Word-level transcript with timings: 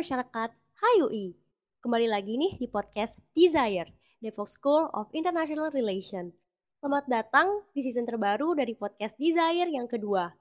masyarakat 0.00 0.50
HUI. 0.80 1.36
Kembali 1.84 2.08
lagi 2.08 2.40
nih 2.40 2.56
di 2.56 2.64
podcast 2.72 3.20
Desire, 3.36 3.84
Depok 4.24 4.48
School 4.48 4.88
of 4.96 5.12
International 5.12 5.68
Relations. 5.76 6.32
Selamat 6.80 7.04
datang 7.04 7.68
di 7.76 7.84
season 7.84 8.08
terbaru 8.08 8.56
dari 8.56 8.72
podcast 8.72 9.20
Desire 9.20 9.68
yang 9.68 9.84
kedua. 9.84 10.32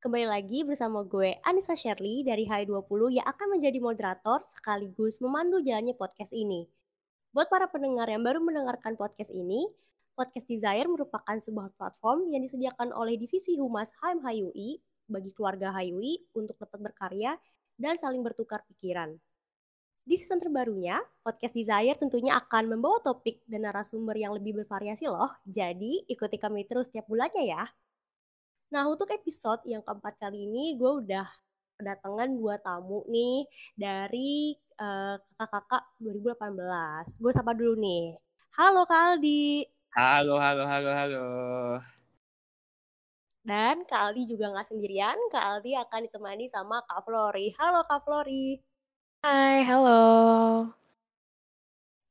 Kembali 0.00 0.24
lagi 0.24 0.64
bersama 0.64 1.04
gue 1.04 1.36
Anissa 1.44 1.76
Shirley 1.76 2.24
dari 2.24 2.48
HI20 2.48 3.20
yang 3.20 3.26
akan 3.28 3.60
menjadi 3.60 3.76
moderator 3.84 4.40
sekaligus 4.48 5.20
memandu 5.20 5.60
jalannya 5.60 5.92
podcast 5.92 6.32
ini. 6.32 6.64
Buat 7.36 7.52
para 7.52 7.68
pendengar 7.68 8.08
yang 8.08 8.24
baru 8.24 8.40
mendengarkan 8.40 8.96
podcast 8.96 9.28
ini, 9.28 9.68
Podcast 10.16 10.48
Desire 10.48 10.88
merupakan 10.88 11.36
sebuah 11.36 11.76
platform 11.76 12.32
yang 12.32 12.40
disediakan 12.48 12.96
oleh 12.96 13.20
Divisi 13.20 13.60
Humas 13.60 13.92
HMHUI 14.00 14.80
bagi 15.12 15.36
keluarga 15.36 15.68
HUI 15.68 16.32
untuk 16.32 16.56
dapat 16.56 16.80
berkarya 16.80 17.36
dan 17.80 17.96
saling 17.96 18.20
bertukar 18.20 18.60
pikiran. 18.68 19.16
Di 20.04 20.16
season 20.20 20.36
terbarunya, 20.36 21.00
Podcast 21.24 21.56
Desire 21.56 21.96
tentunya 21.96 22.36
akan 22.36 22.76
membawa 22.76 23.00
topik 23.00 23.40
dan 23.48 23.64
narasumber 23.64 24.16
yang 24.20 24.36
lebih 24.36 24.60
bervariasi 24.60 25.08
loh, 25.08 25.32
jadi 25.48 26.04
ikuti 26.04 26.36
kami 26.36 26.68
terus 26.68 26.92
setiap 26.92 27.08
bulannya 27.08 27.48
ya. 27.48 27.64
Nah, 28.70 28.86
untuk 28.86 29.08
episode 29.10 29.64
yang 29.64 29.80
keempat 29.80 30.20
kali 30.20 30.46
ini, 30.46 30.76
gue 30.76 30.92
udah 31.04 31.26
kedatangan 31.80 32.28
dua 32.36 32.60
tamu 32.60 33.02
nih 33.08 33.48
dari 33.72 34.52
uh, 34.76 35.16
kakak-kakak 35.40 35.84
2018. 36.04 37.16
Gue 37.16 37.32
sapa 37.32 37.56
dulu 37.56 37.80
nih. 37.80 38.14
Halo 38.60 38.84
Kak 38.84 39.16
Aldi. 39.16 39.64
Halo, 39.96 40.36
halo, 40.38 40.64
halo, 40.68 40.90
halo. 40.92 41.26
Dan 43.40 43.88
Kak 43.88 44.12
Aldi 44.12 44.28
juga 44.28 44.52
nggak 44.52 44.68
sendirian, 44.68 45.16
Kak 45.32 45.40
Aldi 45.40 45.72
akan 45.72 46.00
ditemani 46.04 46.46
sama 46.52 46.84
Kak 46.84 47.08
Flori. 47.08 47.48
Halo 47.56 47.80
Kak 47.88 48.04
Flori. 48.04 48.60
Hai, 49.24 49.64
halo. 49.64 50.00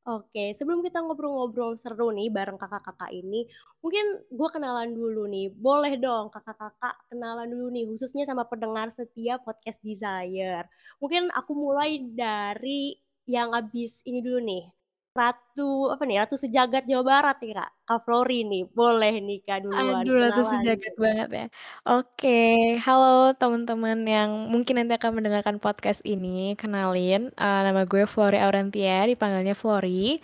Oke, 0.10 0.58
sebelum 0.58 0.82
kita 0.82 1.06
ngobrol-ngobrol 1.06 1.78
seru 1.78 2.10
nih 2.10 2.34
bareng 2.34 2.58
kakak-kakak 2.58 3.14
ini, 3.14 3.46
mungkin 3.78 4.26
gue 4.26 4.50
kenalan 4.50 4.90
dulu 4.98 5.30
nih. 5.30 5.54
Boleh 5.54 6.02
dong 6.02 6.34
kakak-kakak 6.34 6.98
kenalan 7.14 7.46
dulu 7.46 7.70
nih, 7.70 7.86
khususnya 7.86 8.26
sama 8.26 8.50
pendengar 8.50 8.90
setiap 8.90 9.46
podcast 9.46 9.78
Desire. 9.86 10.66
Mungkin 10.98 11.30
aku 11.30 11.54
mulai 11.54 12.02
dari 12.10 12.98
yang 13.30 13.54
abis 13.54 14.02
ini 14.10 14.26
dulu 14.26 14.42
nih. 14.42 14.79
Ratu 15.14 15.90
apa 15.90 16.06
nih 16.06 16.22
Ratu 16.22 16.36
sejagat 16.38 16.86
Jawa 16.86 17.04
Barat 17.04 17.38
nih 17.42 17.58
kak. 17.58 17.70
Kak 17.86 18.00
Flori 18.06 18.46
nih 18.46 18.64
boleh 18.70 19.20
nih 19.20 19.40
kak 19.42 19.66
duluan 19.66 20.06
Aduh 20.06 20.16
Ratu 20.22 20.42
sejagat 20.46 20.94
banget 20.96 21.30
ya. 21.30 21.46
Oke 21.90 22.78
halo 22.82 23.34
teman-teman 23.36 24.06
yang 24.06 24.30
mungkin 24.48 24.80
nanti 24.80 24.94
akan 24.96 25.20
mendengarkan 25.20 25.58
podcast 25.58 26.06
ini. 26.06 26.54
Kenalin 26.56 27.34
uh, 27.36 27.62
nama 27.66 27.84
gue 27.90 28.06
Flori 28.06 28.38
Aurantia 28.38 29.10
dipanggilnya 29.10 29.58
Flori 29.58 30.22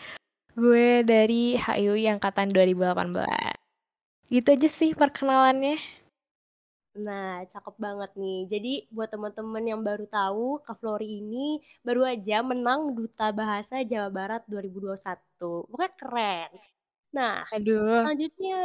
gue 0.56 1.04
dari 1.04 1.60
HIUI 1.60 2.08
angkatan 2.16 2.56
2018 2.56 3.12
gitu 4.32 4.48
aja 4.56 4.70
sih 4.72 4.96
perkenalannya 4.96 5.78
Nah, 6.96 7.44
cakep 7.44 7.76
banget 7.76 8.12
nih. 8.16 8.40
Jadi 8.48 8.74
buat 8.88 9.12
teman-teman 9.12 9.64
yang 9.68 9.82
baru 9.84 10.08
tahu, 10.08 10.64
Kak 10.64 10.80
Flori 10.80 11.20
ini 11.20 11.60
baru 11.84 12.08
aja 12.08 12.40
menang 12.40 12.96
Duta 12.96 13.36
Bahasa 13.36 13.84
Jawa 13.84 14.08
Barat 14.08 14.48
2021. 14.48 15.68
Pokoknya 15.68 15.92
keren. 16.00 16.52
Nah, 17.12 17.44
Aduh. 17.52 18.04
selanjutnya 18.04 18.60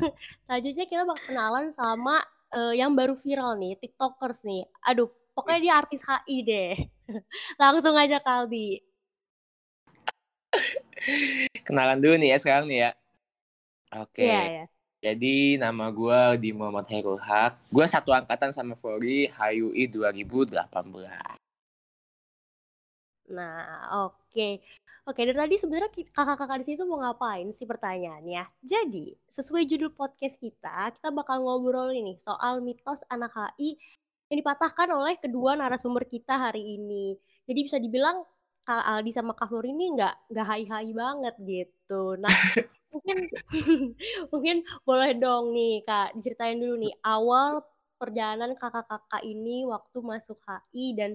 selanjutnya 0.48 0.84
kita 0.88 1.02
bakal 1.04 1.20
kenalan 1.28 1.68
sama 1.68 2.16
uh, 2.56 2.72
yang 2.72 2.96
baru 2.96 3.12
viral 3.12 3.60
nih, 3.60 3.76
TikTokers 3.76 4.48
nih. 4.48 4.64
Aduh, 4.88 5.12
pokoknya 5.36 5.60
dia 5.60 5.74
artis 5.76 6.00
HI 6.00 6.36
deh. 6.48 6.74
Langsung 7.60 7.92
aja 7.92 8.24
Kalbi. 8.24 8.80
Kenalan 11.60 12.00
dulu 12.00 12.16
nih 12.16 12.32
ya 12.32 12.38
sekarang 12.40 12.72
nih 12.72 12.88
ya. 12.88 12.90
Oke. 14.00 14.24
Okay. 14.24 14.28
Iya, 14.32 14.40
iya. 14.48 14.64
Jadi 15.06 15.54
nama 15.54 15.86
gue 15.94 16.34
di 16.42 16.50
Muhammad 16.50 16.90
Hairul 16.90 17.22
Haq. 17.22 17.70
Gue 17.70 17.86
satu 17.86 18.10
angkatan 18.10 18.50
sama 18.50 18.74
Flori 18.74 19.30
HUI 19.30 19.86
2018. 19.86 20.66
Nah, 23.30 24.02
oke. 24.02 24.18
Okay. 24.34 24.58
Oke, 25.06 25.22
dari 25.22 25.38
tadi 25.38 25.54
sebenarnya 25.54 25.86
kakak-kakak 26.10 26.58
di 26.58 26.64
sini 26.66 26.82
tuh 26.82 26.90
mau 26.90 26.98
ngapain 26.98 27.46
sih 27.54 27.70
pertanyaannya? 27.70 28.50
Jadi, 28.66 29.14
sesuai 29.30 29.62
judul 29.70 29.94
podcast 29.94 30.42
kita, 30.42 30.90
kita 30.98 31.14
bakal 31.14 31.46
ngobrol 31.46 31.94
ini 31.94 32.18
soal 32.18 32.58
mitos 32.58 33.06
anak 33.06 33.30
HI 33.30 33.78
yang 34.26 34.42
dipatahkan 34.42 34.90
oleh 34.90 35.14
kedua 35.22 35.54
narasumber 35.54 36.02
kita 36.10 36.34
hari 36.50 36.82
ini. 36.82 37.14
Jadi 37.46 37.60
bisa 37.62 37.78
dibilang 37.78 38.26
Kak 38.66 38.82
Aldi 38.98 39.14
sama 39.14 39.38
Kak 39.38 39.46
Flori 39.46 39.70
ini 39.70 39.94
nggak 39.94 40.34
nggak 40.34 40.46
HI-HI 40.50 40.90
banget 40.90 41.34
gitu. 41.46 42.18
Nah, 42.18 42.34
mungkin 42.96 43.28
mungkin 44.32 44.56
boleh 44.88 45.12
dong 45.20 45.52
nih 45.52 45.84
kak 45.84 46.16
diceritain 46.16 46.56
dulu 46.56 46.80
nih 46.80 46.94
awal 47.04 47.60
perjalanan 48.00 48.56
kakak-kakak 48.56 49.22
ini 49.24 49.68
waktu 49.68 49.98
masuk 50.00 50.40
HI 50.44 50.96
dan 50.96 51.10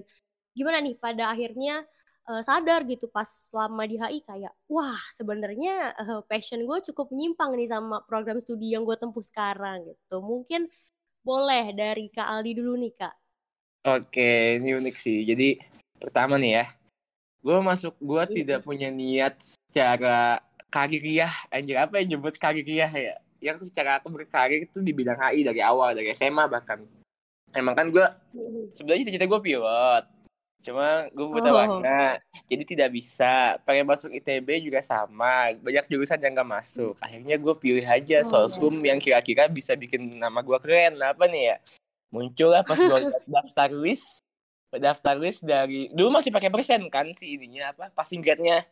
gimana 0.54 0.78
nih 0.82 0.94
pada 0.98 1.30
akhirnya 1.34 1.82
uh, 2.30 2.42
sadar 2.42 2.86
gitu 2.86 3.10
pas 3.10 3.26
selama 3.26 3.86
di 3.86 3.98
HI 3.98 4.22
kayak 4.22 4.54
wah 4.70 4.98
sebenarnya 5.14 5.94
uh, 5.98 6.20
passion 6.26 6.62
gue 6.62 6.78
cukup 6.92 7.10
menyimpang 7.10 7.54
nih 7.58 7.70
sama 7.70 8.02
program 8.06 8.38
studi 8.38 8.74
yang 8.74 8.86
gue 8.86 8.94
tempuh 8.98 9.22
sekarang 9.22 9.86
gitu. 9.86 10.22
Mungkin 10.22 10.70
boleh 11.22 11.70
dari 11.74 12.10
kak 12.10 12.26
Aldi 12.26 12.52
dulu 12.58 12.74
nih 12.78 12.92
kak. 12.94 13.14
Oke 13.82 14.58
ini 14.58 14.74
unik 14.78 14.96
sih. 14.98 15.22
Jadi 15.26 15.58
pertama 15.98 16.38
nih 16.38 16.62
ya 16.62 16.66
gue 17.42 17.58
masuk 17.58 17.98
gue 17.98 18.22
iya. 18.22 18.30
tidak 18.30 18.60
punya 18.62 18.88
niat 18.90 19.34
secara 19.42 20.38
kaririyah 20.72 21.52
anjir 21.52 21.76
apa 21.76 22.00
yang 22.00 22.16
nyebut 22.16 22.40
kaririyah 22.40 22.88
ya? 22.88 23.14
Yang 23.44 23.68
secara 23.68 24.00
aku 24.00 24.08
berkarir 24.08 24.64
itu 24.64 24.80
di 24.80 24.96
bidang 24.96 25.20
HI 25.20 25.44
dari 25.44 25.60
awal 25.60 25.92
dari 25.92 26.08
SMA 26.16 26.48
bahkan. 26.48 26.80
Emang 27.52 27.76
kan 27.76 27.92
gue 27.92 28.06
sebenarnya 28.72 29.04
cita-cita 29.04 29.28
gue 29.28 29.40
pilot. 29.44 30.04
Cuma 30.62 31.10
gue 31.10 31.26
buta 31.26 31.50
oh. 31.50 31.54
warna 31.58 32.16
jadi 32.48 32.64
tidak 32.64 32.88
bisa. 32.96 33.60
Pengen 33.66 33.84
masuk 33.84 34.08
ITB 34.14 34.64
juga 34.64 34.80
sama. 34.80 35.52
Banyak 35.60 35.90
jurusan 35.90 36.22
yang 36.22 36.38
gak 36.38 36.48
masuk. 36.48 36.94
Akhirnya 37.02 37.36
gue 37.36 37.54
pilih 37.58 37.84
aja 37.84 38.24
oh, 38.24 38.48
sosum 38.48 38.80
ya. 38.80 38.94
yang 38.94 38.98
kira-kira 39.02 39.50
bisa 39.50 39.76
bikin 39.76 40.16
nama 40.16 40.40
gue 40.40 40.56
keren. 40.62 40.96
Apa 41.02 41.28
nih 41.28 41.52
ya? 41.52 41.56
Muncul 42.14 42.54
lah 42.54 42.62
pas 42.64 42.78
gue 42.78 42.98
daftar 43.26 43.68
list. 43.74 44.22
Daftar 44.72 45.20
list 45.20 45.44
dari 45.44 45.92
dulu 45.92 46.16
masih 46.16 46.32
pakai 46.32 46.48
persen 46.48 46.88
kan 46.88 47.10
si 47.12 47.36
ininya 47.36 47.76
apa 47.76 47.92
passing 47.92 48.24
grade-nya 48.24 48.64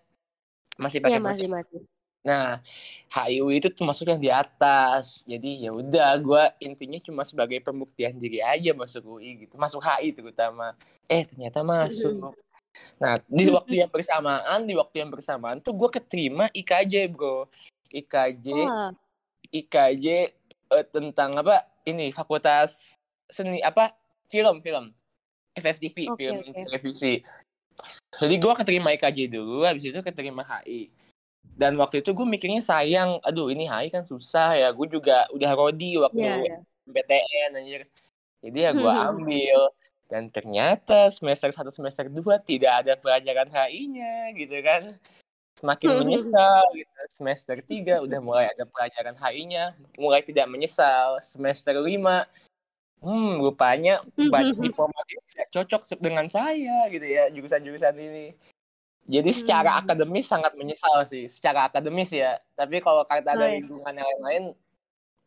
masih 0.81 0.99
pakai 1.05 1.21
ya, 1.21 1.21
masih 1.21 1.47
masih. 1.53 1.81
Nah 2.21 2.61
HIU 3.09 3.49
itu 3.49 3.69
termasuk 3.73 4.09
yang 4.09 4.21
di 4.21 4.31
atas. 4.33 5.25
Jadi 5.25 5.69
ya 5.69 5.71
udah 5.73 6.17
gue 6.21 6.45
intinya 6.61 7.01
cuma 7.01 7.23
sebagai 7.25 7.61
pembuktian 7.65 8.17
diri 8.17 8.45
aja 8.45 8.77
masuk 8.77 9.21
UI 9.21 9.47
gitu. 9.47 9.57
Masuk 9.57 9.81
HI 9.81 10.13
terutama. 10.13 10.77
Eh 11.09 11.25
ternyata 11.25 11.65
masuk. 11.65 12.37
Nah 13.01 13.19
di 13.25 13.49
waktu 13.49 13.75
yang 13.83 13.91
bersamaan 13.91 14.61
di 14.69 14.75
waktu 14.77 14.97
yang 15.03 15.11
bersamaan 15.11 15.59
tuh 15.65 15.77
gue 15.77 15.89
keterima 15.89 16.53
IKJ 16.53 17.09
bro. 17.13 17.49
IKJ 17.91 18.47
oh. 18.69 18.93
IKJ 19.51 20.07
uh, 20.71 20.85
tentang 20.93 21.35
apa? 21.41 21.67
Ini 21.89 22.13
fakultas 22.13 22.95
seni 23.27 23.65
apa? 23.65 23.97
Film 24.29 24.61
film. 24.61 24.93
FFTV 25.51 26.15
okay, 26.15 26.15
film 26.15 26.39
okay. 26.47 26.63
televisi 26.63 27.13
jadi 28.21 28.35
gue 28.37 28.53
keterima 28.57 28.93
IKJ 28.95 29.33
dulu 29.33 29.65
habis 29.65 29.87
itu 29.87 30.01
keterima 30.01 30.43
HI 30.43 30.91
dan 31.61 31.77
waktu 31.77 32.01
itu 32.01 32.17
gue 32.17 32.25
mikirnya 32.25 32.65
sayang 32.65 33.21
aduh 33.21 33.53
ini 33.53 33.69
HI 33.69 33.93
kan 33.93 34.05
susah 34.09 34.57
ya. 34.57 34.69
Gue 34.73 34.89
juga 34.89 35.29
udah 35.37 35.51
rodi 35.53 36.01
waktu 36.01 36.25
yeah, 36.25 36.41
yeah. 36.41 36.61
PTN 36.89 37.51
anjir. 37.53 37.83
Jadi 38.41 38.59
ya 38.65 38.71
gue 38.73 38.93
ambil. 39.13 39.61
Dan 40.11 40.33
ternyata 40.33 41.13
semester 41.13 41.53
satu 41.53 41.69
semester 41.71 42.09
dua 42.09 42.41
tidak 42.43 42.83
ada 42.83 42.97
pelajaran 42.97 43.53
HI-nya 43.53 44.33
gitu 44.41 44.57
kan. 44.65 44.97
Semakin 45.61 45.89
menyesal 46.03 46.65
gitu. 46.73 47.01
semester 47.13 47.57
tiga 47.63 48.01
udah 48.01 48.19
mulai 48.25 48.49
ada 48.49 48.65
pelajaran 48.65 49.15
HI-nya 49.21 49.77
mulai 50.01 50.25
tidak 50.25 50.49
menyesal. 50.49 51.21
Semester 51.21 51.77
lima 51.77 52.25
hmm 53.01 53.41
rupanya 53.41 54.01
banyak 54.35 54.57
diploma 54.61 55.01
ini 55.09 55.23
tidak 55.33 55.49
cocok 55.53 55.83
dengan 56.01 56.27
saya 56.29 56.89
gitu 56.93 57.05
ya 57.05 57.29
jurusan-jurusan 57.33 57.97
ini 57.97 58.37
jadi 59.11 59.31
secara 59.35 59.75
hmm. 59.75 59.81
akademis 59.83 60.27
sangat 60.31 60.53
menyesal 60.55 61.03
sih, 61.03 61.27
secara 61.27 61.67
akademis 61.67 62.15
ya. 62.15 62.39
Tapi 62.55 62.79
kalau 62.79 63.03
kata 63.03 63.35
ada 63.35 63.51
lingkungan 63.51 63.91
yang 63.91 64.07
lain-lain, 64.07 64.45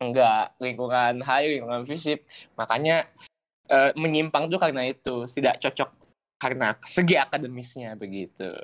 enggak. 0.00 0.56
Lingkungan 0.56 1.20
high, 1.20 1.52
lingkungan 1.52 1.84
fisik. 1.84 2.24
Makanya 2.56 3.04
uh, 3.68 3.92
menyimpang 3.92 4.48
tuh 4.48 4.56
karena 4.56 4.88
itu. 4.88 5.28
Tidak 5.28 5.60
cocok 5.60 5.90
karena 6.40 6.72
segi 6.88 7.20
akademisnya 7.20 7.92
begitu. 8.00 8.56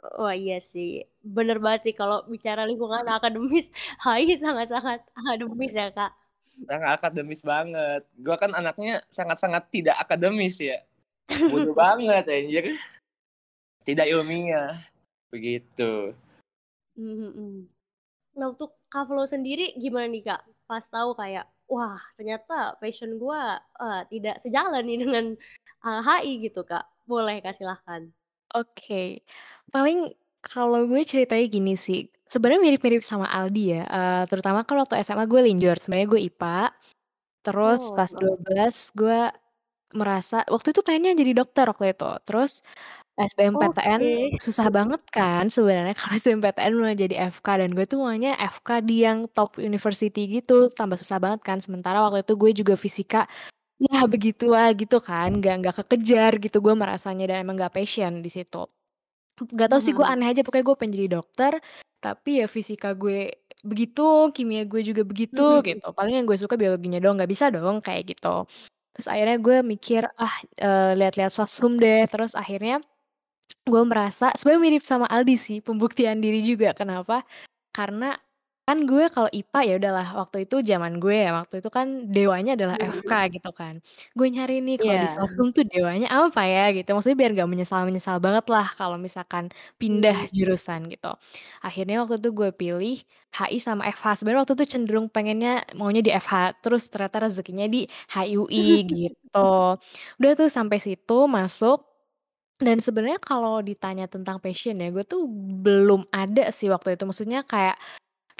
Wah 0.00 0.32
iya 0.32 0.64
sih, 0.64 1.04
bener 1.20 1.60
banget 1.60 1.92
sih 1.92 1.94
kalau 1.96 2.24
bicara 2.24 2.64
lingkungan 2.64 3.04
akademis, 3.04 3.68
HI 4.04 4.36
sangat-sangat 4.36 5.00
akademis 5.16 5.76
ya 5.76 5.92
kak. 5.92 6.12
Sangat 6.40 6.98
akademis 6.98 7.44
banget. 7.44 8.02
Gue 8.16 8.36
kan 8.40 8.52
anaknya 8.56 9.04
sangat-sangat 9.12 9.68
tidak 9.70 9.96
akademis 10.00 10.58
ya. 10.58 10.80
bodoh 11.30 11.74
banget 11.78 12.26
anjir 12.26 12.74
tidak 13.86 14.06
ilmiah 14.10 14.74
begitu 15.30 16.14
Mhm. 16.98 17.64
Nah 18.36 18.52
untuk 18.52 18.76
Kak 18.92 19.08
Flo 19.08 19.24
sendiri 19.24 19.72
gimana 19.78 20.10
nih 20.10 20.26
Kak? 20.26 20.42
Pas 20.68 20.84
tahu 20.84 21.16
kayak, 21.16 21.48
wah 21.64 21.96
ternyata 22.12 22.76
passion 22.76 23.16
gua 23.16 23.56
eh, 23.80 24.02
tidak 24.12 24.36
sejalan 24.42 24.84
nih 24.84 24.98
dengan 25.00 25.24
HI 25.80 26.44
gitu 26.44 26.60
Kak. 26.60 26.84
Boleh 27.08 27.40
Kak 27.40 27.56
silahkan. 27.56 28.10
Oke, 28.52 29.24
paling 29.72 30.12
kalau 30.44 30.84
gue 30.84 31.00
ceritanya 31.06 31.46
gini 31.48 31.72
sih, 31.78 32.10
sebenarnya 32.32 32.60
mirip-mirip 32.64 33.02
sama 33.04 33.26
Aldi 33.28 33.60
ya, 33.76 33.82
eee, 33.86 34.22
terutama 34.30 34.62
kan 34.68 34.76
waktu 34.82 34.94
SMA 35.06 35.24
gue 35.28 35.40
linjor, 35.48 35.76
sebenarnya 35.82 36.08
gue 36.14 36.20
IPA, 36.30 36.70
terus 37.46 37.80
Oh, 37.80 37.96
pas 37.96 38.10
heeh. 38.10 38.20
12 38.20 38.90
gue 38.98 39.18
merasa 39.96 40.44
waktu 40.50 40.68
itu 40.74 40.80
pengennya 40.86 41.12
jadi 41.20 41.32
dokter 41.40 41.64
waktu 41.70 41.86
itu, 41.96 42.08
terus 42.28 42.62
SBMPTN 43.18 44.02
Oke. 44.02 44.40
susah 44.40 44.68
banget 44.72 45.02
kan 45.14 45.46
sebenarnya 45.52 45.94
kalau 46.00 46.14
SBMPTN 46.20 46.72
mau 46.78 46.90
jadi 46.94 47.16
FK 47.32 47.48
dan 47.62 47.70
gue 47.76 47.86
tuh 47.90 47.98
maunya 48.04 48.34
FK 48.40 48.68
di 48.86 49.04
yang 49.06 49.26
top 49.36 49.58
university 49.62 50.26
gitu, 50.30 50.68
tambah 50.74 50.98
susah 51.02 51.18
banget 51.24 51.40
kan, 51.48 51.58
sementara 51.64 52.00
waktu 52.06 52.22
itu 52.26 52.34
gue 52.40 52.52
juga 52.64 52.74
fisika, 52.80 53.26
ya 53.82 54.04
begitulah 54.10 54.72
gitu 54.78 54.98
kan, 55.04 55.30
nggak 55.40 55.54
nggak 55.64 55.74
kekejar 55.86 56.32
gitu 56.44 56.58
gue 56.64 56.74
merasanya 56.78 57.24
dan 57.30 57.38
emang 57.46 57.56
nggak 57.60 57.74
passion 57.78 58.22
di 58.24 58.30
situ. 58.32 58.66
Nggak 59.40 59.68
tahu 59.72 59.80
sih 59.82 59.92
gue 59.96 60.04
Mhm. 60.04 60.12
aneh 60.12 60.28
aja 60.32 60.42
pokoknya 60.44 60.64
gue 60.68 60.76
pengen 60.80 60.94
jadi 61.00 61.08
dokter, 61.20 61.52
tapi 62.04 62.40
ya 62.42 62.46
fisika 62.50 62.92
gue 62.96 63.32
begitu, 63.64 64.02
kimia 64.36 64.64
gue 64.68 64.80
juga 64.84 65.02
begitu 65.04 65.60
Mhm. 65.60 65.62
gitu, 65.64 65.86
paling 65.96 66.14
yang 66.22 66.26
gue 66.28 66.38
suka 66.40 66.56
biologinya 66.60 66.98
doang, 67.02 67.16
nggak 67.20 67.30
bisa 67.32 67.46
dong 67.52 67.78
kayak 67.84 68.08
gitu. 68.16 68.48
Terus 68.96 69.06
akhirnya 69.12 69.36
gue 69.40 69.56
mikir, 69.64 70.02
ah, 70.20 70.34
eee, 70.60 70.92
lihat-lihat 71.00 71.32
sosum 71.34 71.76
deh, 71.80 72.04
terus 72.10 72.34
akhirnya 72.36 72.80
gue 73.68 73.82
merasa 73.86 74.32
sebenarnya 74.38 74.62
mirip 74.66 74.84
sama 74.86 75.06
Aldi 75.10 75.36
sih, 75.40 75.58
pembuktian 75.64 76.20
diri 76.24 76.42
juga. 76.46 76.72
Kenapa? 76.76 77.24
Karena 77.76 78.16
kan 78.70 78.78
gue 78.86 79.04
kalau 79.14 79.26
IPA 79.34 79.58
ya 79.68 79.72
udahlah 79.82 80.06
waktu 80.20 80.36
itu 80.46 80.56
zaman 80.70 81.02
gue 81.02 81.14
ya, 81.26 81.30
waktu 81.38 81.58
itu 81.58 81.70
kan 81.74 81.88
dewanya 82.14 82.54
adalah 82.54 82.76
FK 82.78 83.10
Mhm. 83.10 83.30
gitu 83.34 83.50
kan. 83.60 83.74
Gue 84.18 84.26
nyari 84.30 84.62
nih 84.62 84.78
kalau 84.82 84.96
di 85.02 85.08
Iya. 85.08 85.10
sosum 85.10 85.50
tuh 85.56 85.66
dewanya 85.66 86.06
apa 86.14 86.40
ya 86.46 86.70
gitu, 86.76 86.88
maksudnya 86.94 87.18
biar 87.18 87.32
nggak 87.34 87.50
menyesal-menyesal 87.52 88.16
banget 88.22 88.46
lah 88.54 88.66
kalau 88.78 88.94
misalkan 89.02 89.50
pindah 89.82 90.14
Mhm. 90.14 90.30
jurusan 90.36 90.86
gitu. 90.92 91.10
Akhirnya 91.66 92.06
waktu 92.06 92.22
itu 92.22 92.30
gue 92.30 92.50
pilih 92.54 92.96
HI 93.34 93.58
sama 93.58 93.82
FH, 93.90 94.22
sebenarnya 94.22 94.40
waktu 94.46 94.54
itu 94.62 94.66
cenderung 94.78 95.06
pengennya 95.10 95.66
maunya 95.78 96.02
di 96.06 96.10
FH, 96.14 96.62
terus 96.62 96.86
ternyata 96.92 97.26
rezekinya 97.26 97.66
di 97.66 97.90
HIUI 98.14 98.86
gitu. 98.86 99.50
Udah 100.22 100.30
tuh 100.38 100.48
sampai 100.52 100.78
situ 100.82 101.18
masuk 101.26 101.82
dan 102.60 102.78
sebenarnya 102.80 103.20
kalau 103.24 103.60
ditanya 103.64 104.06
tentang 104.10 104.38
passion 104.42 104.78
ya, 104.80 104.88
gue 104.92 105.04
tuh 105.08 105.24
belum 105.64 106.06
ada 106.14 106.52
sih 106.52 106.68
waktu 106.72 106.94
itu. 106.96 107.04
Maksudnya 107.08 107.42
kayak 107.48 107.76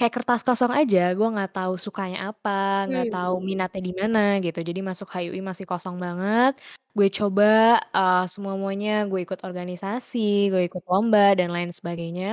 kayak 0.00 0.14
kertas 0.16 0.40
kosong 0.48 0.72
aja, 0.80 0.98
gue 1.18 1.28
nggak 1.34 1.50
tahu 1.56 1.72
sukanya 1.84 2.18
apa, 2.32 2.50
nggak 2.88 3.06
Hmm. 3.08 3.14
tahu 3.16 3.34
minatnya 3.48 3.80
di 3.88 3.92
mana 4.00 4.18
gitu. 4.44 4.58
Jadi 4.68 4.80
masuk 4.88 5.08
HIUI 5.14 5.40
masih 5.50 5.66
kosong 5.70 5.96
banget. 6.04 6.52
Gue 6.96 7.08
coba 7.18 7.44
uh, 7.96 8.24
semua-muanya, 8.32 8.90
gue 9.10 9.18
ikut 9.24 9.40
organisasi, 9.48 10.18
gue 10.52 10.62
ikut 10.68 10.82
lomba 10.90 11.20
dan 11.38 11.48
lain 11.54 11.70
sebagainya. 11.78 12.26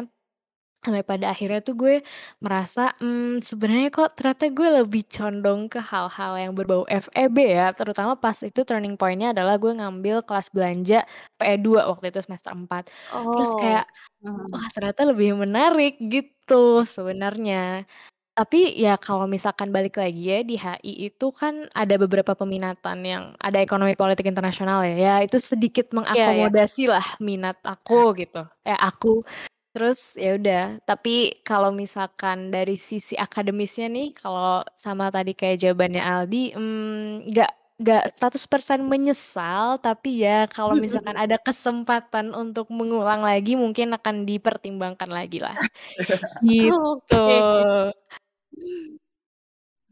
Sampai 0.86 1.02
pada 1.02 1.34
akhirnya 1.34 1.60
tuh 1.66 1.74
gue 1.76 1.96
merasa, 2.40 2.94
mmm, 3.02 3.42
sebenarnya 3.42 3.90
kok 3.90 4.14
ternyata 4.14 4.46
gue 4.54 4.68
lebih 4.86 5.04
condong 5.10 5.66
ke 5.74 5.82
hal-hal 5.82 6.38
yang 6.38 6.54
berbau 6.54 6.86
FEB 6.86 7.38
ya, 7.42 7.74
terutama 7.74 8.14
pas 8.16 8.38
itu 8.46 8.62
turning 8.62 8.94
point-nya 8.96 9.34
adalah 9.34 9.58
gue 9.58 9.74
ngambil 9.74 10.22
kelas 10.28 10.48
belanja 10.54 11.02
PE2 11.42 11.82
waktu 11.90 12.14
itu 12.14 12.20
semester 12.24 12.54
4. 12.54 12.84
Terus 13.34 13.52
Oh. 13.52 13.58
kayak, 13.58 13.90
Mhm. 14.22 14.48
wah 14.54 14.68
ternyata 14.76 15.02
lebih 15.10 15.38
menarik 15.40 15.98
gitu 16.14 16.84
sebenarnya. 16.88 17.86
Tapi 18.36 18.74
ya 18.80 18.96
kalau 18.98 19.28
misalkan 19.30 19.70
balik 19.76 20.00
lagi 20.02 20.22
ya 20.34 20.40
di 20.48 20.56
HI 20.58 21.12
itu 21.12 21.26
kan 21.36 21.68
ada 21.76 21.96
beberapa 22.02 22.34
peminatan 22.40 22.98
yang 23.06 23.24
ada 23.44 23.60
ekonomi 23.62 23.94
politik 24.00 24.26
internasional 24.32 24.82
ya, 24.88 24.96
ya 24.98 25.14
itu 25.28 25.38
sedikit 25.44 25.92
Iya 26.14 26.32
ya. 26.34 26.48
mengakomodasi 26.50 26.88
lah 26.90 27.06
minat 27.22 27.60
aku 27.68 28.16
gitu, 28.20 28.48
eh 28.66 28.76
aku. 28.80 29.22
Terus 29.78 30.18
ya 30.18 30.34
udah, 30.42 30.82
tapi 30.90 31.38
kalau 31.46 31.70
misalkan 31.70 32.50
dari 32.50 32.74
sisi 32.74 33.14
akademisnya 33.14 33.86
nih, 33.94 34.10
kalau 34.18 34.66
sama 34.74 35.14
tadi 35.14 35.38
kayak 35.38 35.62
jawabannya 35.62 36.02
Aldi, 36.02 36.58
mmm, 36.58 37.30
nggak 37.30 37.52
nggak 37.78 38.04
100% 38.10 38.82
menyesal, 38.82 39.78
tapi 39.78 40.26
ya 40.26 40.50
kalau 40.50 40.74
misalkan 40.74 41.14
ada 41.14 41.38
kesempatan 41.38 42.34
untuk 42.34 42.74
mengulang 42.74 43.22
lagi 43.22 43.54
mungkin 43.54 43.94
akan 43.94 44.26
dipertimbangkan 44.26 45.14
lagi 45.14 45.46
lah, 45.46 45.54
gitu. 46.42 47.30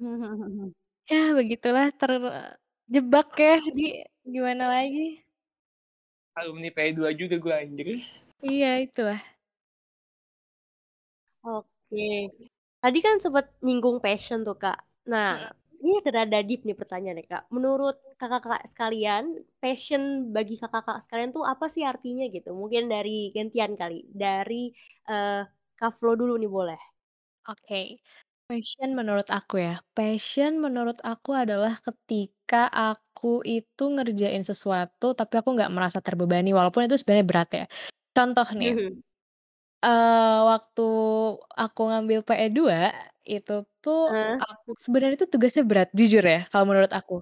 Ya 1.05 1.37
begitulah. 1.37 1.93
Terjebak 1.93 3.37
ya 3.37 3.61
di. 3.69 4.01
Gimana 4.25 4.65
lagi. 4.65 5.21
alumni 6.33 6.73
P2 6.73 7.13
juga 7.13 7.37
gue 7.37 7.53
anjir. 7.53 7.87
Iya 8.41 8.81
itulah. 8.81 9.34
Oke. 11.45 12.33
Tadi 12.81 12.99
kan 13.05 13.15
sempat 13.21 13.45
nyinggung 13.65 13.97
passion 14.01 14.41
tuh, 14.47 14.57
Kak. 14.57 14.77
Nah, 15.09 15.29
Mhm. 15.29 15.55
ini 15.81 16.01
rada 16.05 16.39
deep 16.45 16.61
nih 16.65 16.77
pertanyaannya, 16.77 17.25
Kak. 17.29 17.43
Menurut 17.53 17.97
kakak-kakak 18.21 18.65
sekalian, 18.69 19.23
passion 19.61 20.33
bagi 20.35 20.55
kakak-kakak 20.61 21.01
sekalian 21.05 21.31
tuh 21.35 21.45
apa 21.45 21.65
sih 21.69 21.83
artinya 21.85 22.25
gitu? 22.29 22.53
Mungkin 22.57 22.89
dari 22.93 23.29
gantian 23.35 23.73
kali. 23.77 24.05
Dari 24.13 24.69
eh 25.09 25.41
Kak 25.77 25.91
Flo 25.97 26.13
dulu 26.17 26.33
nih 26.41 26.49
boleh. 26.51 26.79
Oke. 27.49 28.01
Passion 28.45 28.93
menurut 28.93 29.25
aku 29.33 29.57
ya, 29.57 29.81
passion 29.97 30.61
menurut 30.61 31.01
aku 31.01 31.33
adalah 31.33 31.81
ketika 31.81 32.69
aku 32.69 33.41
itu 33.41 33.83
ngerjain 33.89 34.45
sesuatu 34.45 35.17
tapi 35.17 35.41
aku 35.41 35.49
nggak 35.57 35.73
merasa 35.73 35.97
terbebani 35.97 36.53
walaupun 36.53 36.85
itu 36.85 36.93
sebenarnya 37.01 37.25
berat 37.29 37.49
ya. 37.57 37.65
Contoh 38.13 38.45
nih, 38.53 38.77
Mhm. 38.77 39.03
Eee, 39.85 40.37
waktu 40.51 40.81
aku 41.61 41.81
ngambil 41.89 42.19
PE2 42.27 42.59
itu 43.25 43.53
tuh 43.83 43.99
Heeh. 44.07 44.45
aku 44.45 44.69
sebenarnya 44.85 45.15
itu 45.21 45.27
tugasnya 45.33 45.63
berat 45.69 45.89
jujur 45.97 46.23
ya 46.25 46.39
kalau 46.51 46.65
menurut 46.69 46.91
aku. 46.99 47.13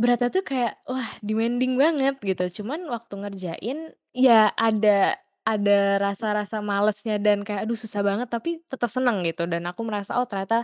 Beratnya 0.00 0.28
tuh 0.36 0.42
kayak 0.50 0.72
wah 0.90 1.10
demanding 1.26 1.72
banget 1.82 2.14
gitu, 2.28 2.62
cuman 2.62 2.80
waktu 2.94 3.14
ngerjain 3.22 3.78
ya 4.16 4.50
ada 4.56 5.18
ada 5.42 5.98
rasa-rasa 5.98 6.62
malesnya 6.62 7.18
dan 7.18 7.42
kayak 7.46 7.66
aduh 7.66 7.74
susah 7.78 8.00
banget 8.06 8.28
tapi 8.30 8.62
tetap 8.70 8.86
seneng 8.94 9.26
gitu 9.26 9.42
dan 9.50 9.62
aku 9.66 9.82
merasa 9.82 10.14
oh 10.18 10.26
ternyata 10.30 10.62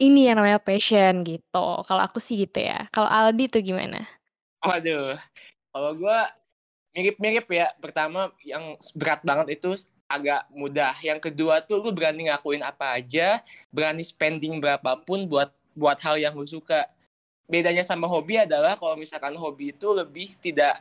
ini 0.00 0.28
yang 0.28 0.36
namanya 0.40 0.60
passion 0.62 1.24
gitu. 1.26 1.64
Kalau 1.88 2.02
aku 2.06 2.18
sih 2.22 2.36
gitu 2.46 2.58
ya. 2.62 2.86
Kalau 2.94 3.08
Aldi 3.10 3.48
tuh 3.52 3.62
gimana? 3.64 4.04
waduh 4.66 5.18
kalau 5.72 5.92
gue 6.00 6.18
mirip-mirip 6.96 7.46
ya 7.52 7.68
pertama 7.84 8.32
yang 8.42 8.76
berat 8.98 9.20
banget 9.26 9.60
itu 9.60 9.70
agak 10.08 10.48
mudah. 10.50 10.96
Yang 11.04 11.30
kedua 11.30 11.60
tuh 11.60 11.84
gue 11.84 11.92
berani 11.92 12.32
ngakuin 12.32 12.64
apa 12.64 12.96
aja 12.96 13.44
berani 13.68 14.00
spending 14.00 14.56
berapapun 14.58 15.28
buat 15.28 15.52
buat 15.76 16.00
hal 16.00 16.16
yang 16.18 16.32
gue 16.34 16.48
suka. 16.48 16.88
Bedanya 17.48 17.84
sama 17.84 18.08
hobi 18.08 18.40
adalah 18.40 18.76
kalau 18.76 18.96
misalkan 18.96 19.36
hobi 19.36 19.76
itu 19.76 19.88
lebih 19.92 20.34
tidak 20.40 20.80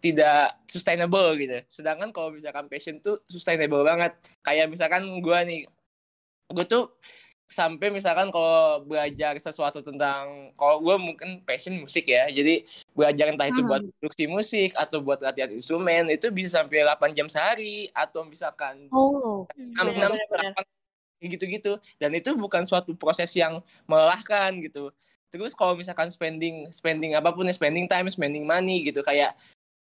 tidak 0.00 0.56
sustainable 0.68 1.36
gitu. 1.36 1.60
Sedangkan 1.68 2.12
kalau 2.12 2.32
misalkan 2.32 2.68
passion 2.68 3.00
tuh 3.00 3.20
sustainable 3.28 3.84
banget. 3.84 4.12
Kayak 4.44 4.68
misalkan 4.68 5.08
gue 5.08 5.38
nih 5.48 5.60
gue 6.50 6.64
tuh 6.68 6.92
sampai 7.50 7.90
misalkan 7.90 8.30
kalau 8.30 8.86
belajar 8.86 9.34
sesuatu 9.36 9.82
tentang 9.82 10.54
kalau 10.54 10.78
gue 10.78 10.96
mungkin 10.96 11.42
passion 11.42 11.74
musik 11.76 12.06
ya 12.06 12.30
jadi 12.30 12.62
belajar 12.94 13.34
entah 13.34 13.50
itu 13.50 13.66
buat 13.66 13.82
Mhm. 13.82 13.90
produksi 13.98 14.24
musik 14.24 14.70
atau 14.78 15.02
buat 15.02 15.18
latihan 15.18 15.50
instrumen 15.50 16.06
itu 16.08 16.30
bisa 16.30 16.62
sampai 16.62 16.86
8 16.86 17.10
jam 17.10 17.26
sehari 17.26 17.90
atau 17.90 18.22
misalkan 18.22 18.86
Oh. 18.94 19.50
6 19.58 19.82
Bener 19.82 20.14
6 20.14 20.14
bener 20.14 20.26
bener. 20.30 20.52
8 20.54 21.26
gitu-gitu 21.26 21.72
dan 21.98 22.14
itu 22.14 22.32
bukan 22.32 22.64
suatu 22.64 22.94
proses 22.94 23.28
yang 23.34 23.58
melelahkan 23.84 24.54
gitu 24.62 24.94
terus 25.28 25.50
kalau 25.52 25.74
misalkan 25.74 26.06
spending 26.08 26.70
spending 26.70 27.12
apa 27.12 27.34
pun 27.34 27.44
ya 27.44 27.52
spending 27.52 27.84
time 27.84 28.06
spending 28.08 28.46
money 28.46 28.86
gitu 28.86 29.02
kayak 29.02 29.34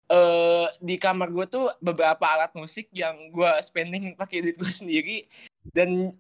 eh 0.06 0.68
di 0.78 0.94
kamar 0.96 1.34
gue 1.34 1.46
tuh 1.50 1.66
beberapa 1.82 2.22
alat 2.22 2.54
musik 2.54 2.86
yang 2.94 3.16
gue 3.32 3.50
spending 3.58 4.12
pakai 4.20 4.44
duit 4.44 4.54
gue 4.54 4.70
sendiri 4.70 5.24
dan 5.74 6.14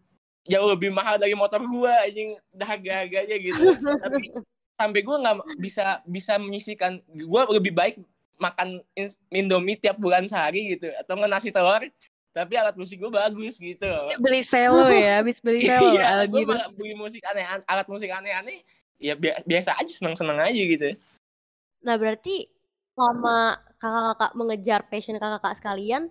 jauh 0.46 0.68
lebih 0.72 0.90
mahal 0.94 1.18
dari 1.18 1.34
motor 1.34 1.62
gue 1.62 1.92
anjing. 2.06 2.30
Harga-harganya 2.56 3.36
gitu. 3.38 3.62
Tapi 4.04 4.32
sampai 4.76 5.00
gue 5.00 5.16
nggak 5.16 5.36
bisa 5.58 6.00
bisa 6.04 6.36
menyisikan 6.36 7.00
gue 7.08 7.42
lebih 7.52 7.72
baik 7.72 7.96
makan 8.36 8.84
indomie 9.32 9.80
tiap 9.80 9.96
bulan 9.96 10.28
sehari 10.28 10.76
gitu 10.76 10.92
atau 10.96 11.16
nggak 11.16 11.30
nasi 11.30 11.48
telur. 11.50 11.84
Tapi 12.36 12.52
alat 12.52 12.76
musik 12.76 13.00
gue 13.00 13.08
bagus 13.08 13.56
gitu. 13.56 13.88
Beli 14.20 14.44
selo 14.44 14.92
ya, 14.92 15.24
habis 15.24 15.40
beli 15.40 15.64
selo 15.68 15.96
iya 15.96 16.28
gue 16.28 16.44
malah 16.44 16.68
beli 16.68 16.92
musik 16.92 17.24
aneh 17.24 17.48
alat 17.64 17.88
musik 17.88 18.12
aneh-aneh 18.12 18.60
ya 19.00 19.16
bi- 19.16 19.40
biasa 19.44 19.76
aja 19.76 19.92
seneng-seneng 19.92 20.36
aja 20.40 20.62
gitu. 20.62 20.88
Nah, 21.84 21.96
berarti 21.96 22.48
selama 22.96 23.56
Kakak-kakak 23.76 24.32
mengejar 24.40 24.80
passion 24.88 25.20
kakak-kakak 25.20 25.60
sekalian, 25.60 26.08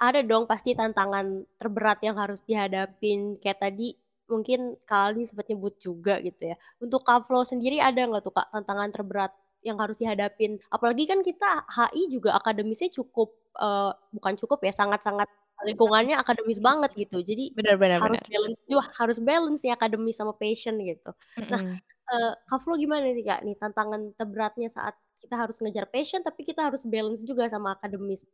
ada 0.00 0.20
dong 0.24 0.44
pasti 0.50 0.72
tantangan 0.76 1.44
terberat 1.60 1.98
yang 2.04 2.16
harus 2.20 2.40
dihadapin, 2.44 3.36
kayak 3.42 3.58
tadi 3.64 3.96
mungkin 4.28 4.74
Kak 4.88 5.12
Aldi 5.14 5.22
sempet 5.28 5.46
nyebut 5.54 5.74
juga 5.80 6.18
gitu 6.20 6.52
ya. 6.52 6.56
Untuk 6.82 7.02
Kak 7.06 7.24
Flo 7.26 7.42
sendiri 7.46 7.78
ada 7.80 8.00
nggak 8.04 8.22
tuh 8.26 8.34
Kak 8.34 8.48
tantangan 8.54 8.90
terberat 8.94 9.32
yang 9.64 9.78
harus 9.82 9.98
dihadapin? 10.02 10.58
Apalagi 10.72 11.04
kan 11.10 11.20
kita 11.24 11.64
HI 11.70 12.10
juga 12.12 12.34
akademisnya 12.38 12.90
cukup, 12.92 13.34
eee, 13.58 13.90
bukan 14.16 14.34
cukup 14.40 14.58
ya, 14.66 14.72
sangat-sangat 14.74 15.28
lingkungannya 15.64 16.14
akademis 16.20 16.60
banget 16.60 16.90
gitu. 16.98 17.22
Jadi 17.24 17.54
Bener 17.54 17.78
bener 17.80 18.00
harus 18.00 18.20
bener. 18.20 18.26
balance 18.28 18.60
juga 18.68 18.84
harus 19.00 19.18
balance 19.24 19.60
nih 19.64 19.72
akademis 19.76 20.16
sama 20.20 20.34
passion 20.36 20.76
gitu. 20.84 21.10
Nah, 21.50 21.60
Mhm. 21.60 21.80
eee, 22.12 22.32
Kak 22.48 22.58
Flo 22.64 22.74
gimana 22.80 23.08
nih 23.12 23.24
Kak, 23.24 23.40
nih 23.46 23.56
tantangan 23.60 24.12
terberatnya 24.18 24.68
saat 24.72 24.96
kita 25.22 25.34
harus 25.40 25.58
ngejar 25.64 25.88
passion, 25.88 26.20
tapi 26.26 26.44
kita 26.44 26.68
harus 26.68 26.84
balance 26.86 27.24
juga 27.24 27.48
sama 27.48 27.72
akademis? 27.78 28.26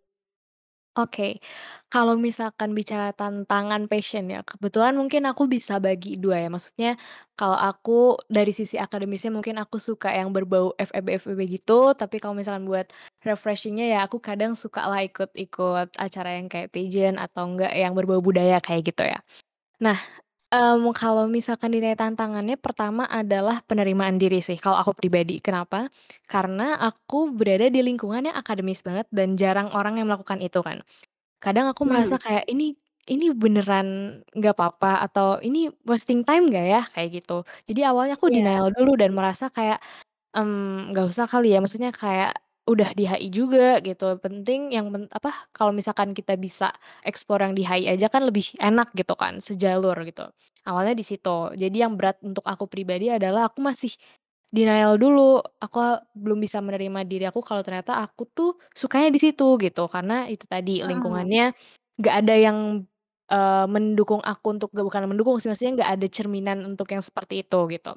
Oke, 0.97 1.41
kalau 1.89 2.21
misalkan 2.21 2.77
bicara 2.77 3.17
tantangan 3.17 3.89
passion 3.89 4.29
ya, 4.29 4.45
kebetulan 4.45 4.93
mungkin 4.93 5.25
aku 5.25 5.49
bisa 5.49 5.81
bagi 5.81 6.21
2 6.21 6.37
ya. 6.45 6.53
Maksudnya 6.53 7.01
kalau 7.33 7.57
aku 7.57 8.21
dari 8.29 8.53
sisi 8.53 8.77
akademisnya 8.77 9.33
mungkin 9.33 9.57
aku 9.57 9.81
suka 9.81 10.13
yang 10.13 10.37
berbau 10.37 10.77
FEB-FEB 10.77 11.41
gitu, 11.49 11.97
tapi 11.97 12.21
kalau 12.21 12.37
misalkan 12.37 12.69
buat 12.69 12.93
refreshing-nya 13.25 13.89
ya 13.89 13.99
aku 14.05 14.21
kadang 14.21 14.53
suka 14.53 14.85
lah 14.85 15.01
ikut-ikut 15.01 15.97
acara 15.97 16.37
yang 16.37 16.53
kayak 16.53 16.69
pageant 16.69 17.17
atau 17.17 17.49
enggak 17.49 17.73
yang 17.73 17.97
berbau 17.97 18.21
budaya 18.21 18.61
kayak 18.61 18.93
gitu 18.93 19.09
ya. 19.09 19.17
Nah, 19.83 19.99
mmm, 20.53 20.93
kalau 20.93 21.25
misalkan 21.33 21.73
ditanya 21.73 21.97
tantangannya 21.97 22.57
pertama 22.61 23.09
adalah 23.09 23.65
penerimaan 23.65 24.21
diri 24.21 24.45
sih 24.45 24.61
kalau 24.61 24.77
aku 24.77 24.93
pribadi. 24.93 25.41
Kenapa? 25.41 25.89
Karena 26.29 26.77
aku 26.77 27.33
berada 27.33 27.67
di 27.73 27.81
lingkungan 27.81 28.29
yang 28.29 28.37
akademis 28.37 28.85
banget 28.85 29.09
dan 29.09 29.35
jarang 29.41 29.73
orang 29.73 29.97
yang 29.97 30.07
melakukan 30.13 30.39
itu 30.45 30.61
kan. 30.61 30.85
Kadang 31.43 31.71
aku 31.73 31.85
Mmm. 31.85 31.89
merasa 31.89 32.21
kayak, 32.21 32.47
"Ini 32.51 32.77
ini 33.11 33.27
beneran 33.35 34.21
nggak 34.37 34.55
apa-apa 34.59 35.03
atau 35.07 35.39
ini 35.45 35.71
wasting 35.89 36.23
time 36.27 36.49
nggak 36.53 36.67
ya?" 36.69 36.83
Kayak 36.95 37.09
gitu. 37.25 37.39
Jadi 37.71 37.81
awalnya 37.89 38.15
aku 38.19 38.29
Iya. 38.29 38.33
denial 38.33 38.71
dulu 38.75 38.97
dan 39.01 39.13
merasa 39.17 39.49
kayak, 39.53 39.81
mmm, 40.37 40.93
nggak 40.95 41.07
usah 41.13 41.27
kali 41.31 41.55
ya, 41.55 41.61
maksudnya 41.65 41.93
kayak 41.95 42.37
udah 42.69 42.95
di 42.95 43.05
HI 43.11 43.29
juga 43.35 43.79
gitu, 43.83 44.15
penting 44.23 44.71
yang 44.75 44.89
pen 44.95 45.05
apa, 45.11 45.51
kalau 45.57 45.75
misalkan 45.75 46.15
kita 46.15 46.39
bisa 46.39 46.71
explore 47.03 47.43
yang 47.47 47.55
di 47.59 47.67
HI 47.67 47.91
aja 47.99 48.07
kan 48.13 48.23
lebih 48.29 48.55
enak 48.63 48.95
gitu 48.95 49.15
kan, 49.19 49.43
sejalur 49.43 49.97
gitu. 50.07 50.31
Awalnya 50.69 50.95
di 50.95 51.05
situ. 51.07 51.51
Jadi 51.59 51.77
yang 51.83 51.99
berat 51.99 52.23
untuk 52.23 52.47
aku 52.47 52.71
pribadi 52.71 53.11
adalah 53.11 53.51
aku 53.51 53.59
masih 53.67 53.91
denial 54.55 54.95
dulu, 55.01 55.41
aku 55.63 55.79
belum 56.15 56.39
bisa 56.45 56.61
menerima 56.63 57.03
diri 57.09 57.25
aku 57.31 57.41
kalau 57.43 57.63
ternyata 57.67 57.99
aku 58.05 58.25
tuh 58.31 58.51
sukanya 58.77 59.11
di 59.15 59.21
situ 59.23 59.59
gitu, 59.63 59.87
karena 59.91 60.29
itu 60.31 60.45
tadi 60.51 60.81
Mmm. 60.81 60.83
lingkungannya 60.87 61.55
nggak 62.01 62.15
ada 62.27 62.35
yang, 62.39 62.59
eee, 63.33 63.65
mendukung 63.71 64.21
aku 64.25 64.47
untuk 64.61 64.69
nggak 64.75 64.87
bukan 64.89 65.05
mendukung 65.11 65.37
sih, 65.43 65.49
maksudnya 65.51 65.83
nggak 65.83 65.93
ada 66.01 66.07
cerminan 66.13 66.59
untuk 66.69 66.87
yang 66.95 67.03
seperti 67.05 67.43
itu 67.47 67.59
gitu. 67.75 67.97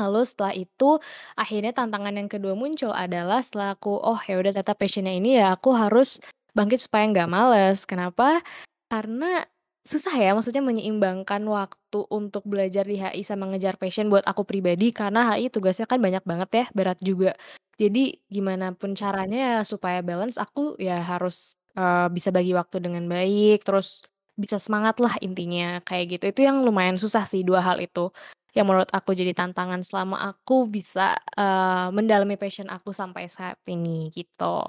Lalu 0.00 0.20
setelah 0.24 0.54
itu, 0.56 0.96
akhirnya 1.36 1.72
tantangan 1.76 2.16
yang 2.16 2.28
kedua 2.32 2.56
muncul 2.56 2.96
adalah 2.96 3.44
setelah 3.44 3.76
aku, 3.76 3.92
oh 4.00 4.16
ya 4.24 4.40
udah 4.40 4.50
ternyata 4.56 4.72
passion-nya 4.72 5.12
ini 5.12 5.36
ya 5.36 5.52
aku 5.52 5.76
harus 5.76 6.16
bangkit 6.56 6.80
supaya 6.88 7.04
nggak 7.12 7.28
males. 7.28 7.84
Kenapa? 7.84 8.40
Karena 8.88 9.44
susah 9.84 10.14
ya, 10.16 10.32
maksudnya 10.36 10.64
menyeimbangkan 10.64 11.42
waktu 11.48 12.00
untuk 12.08 12.44
belajar 12.48 12.84
di 12.88 12.96
HI 13.00 13.20
sama 13.26 13.48
ngejar 13.52 13.76
passion 13.80 14.08
buat 14.08 14.24
aku 14.24 14.44
pribadi, 14.48 14.92
karena 14.96 15.28
HI 15.36 15.52
tugasnya 15.52 15.84
kan 15.90 16.00
banyak 16.00 16.24
banget 16.24 16.50
ya, 16.54 16.64
berat 16.76 17.00
juga. 17.04 17.36
Jadi 17.80 18.16
gimana 18.32 18.72
pun 18.76 18.94
caranya 18.96 19.60
ya 19.60 19.62
supaya 19.66 20.00
balance 20.04 20.36
aku 20.40 20.76
ya 20.80 21.00
harus, 21.04 21.56
eee, 21.76 22.08
bisa 22.14 22.30
bagi 22.32 22.52
waktu 22.56 22.80
dengan 22.84 23.04
baik, 23.10 23.64
terus 23.66 24.04
bisa 24.38 24.56
semangat 24.62 24.96
lah 25.02 25.16
intinya, 25.24 25.80
kayak 25.84 26.16
gitu. 26.20 26.24
Itu 26.32 26.40
yang 26.48 26.62
lumayan 26.64 26.96
susah 27.00 27.24
sih 27.28 27.42
2 27.44 27.60
hal 27.64 27.80
itu, 27.82 28.08
yang 28.56 28.66
menurut 28.68 28.90
aku 28.92 29.12
jadi 29.16 29.32
tantangan 29.36 29.80
selama 29.86 30.16
aku 30.32 30.68
bisa, 30.68 31.16
eee, 31.38 31.88
mendalami 31.96 32.36
passion 32.40 32.68
aku 32.72 32.90
sampai 32.94 33.26
saat 33.30 33.58
ini, 33.68 34.08
gitu. 34.12 34.62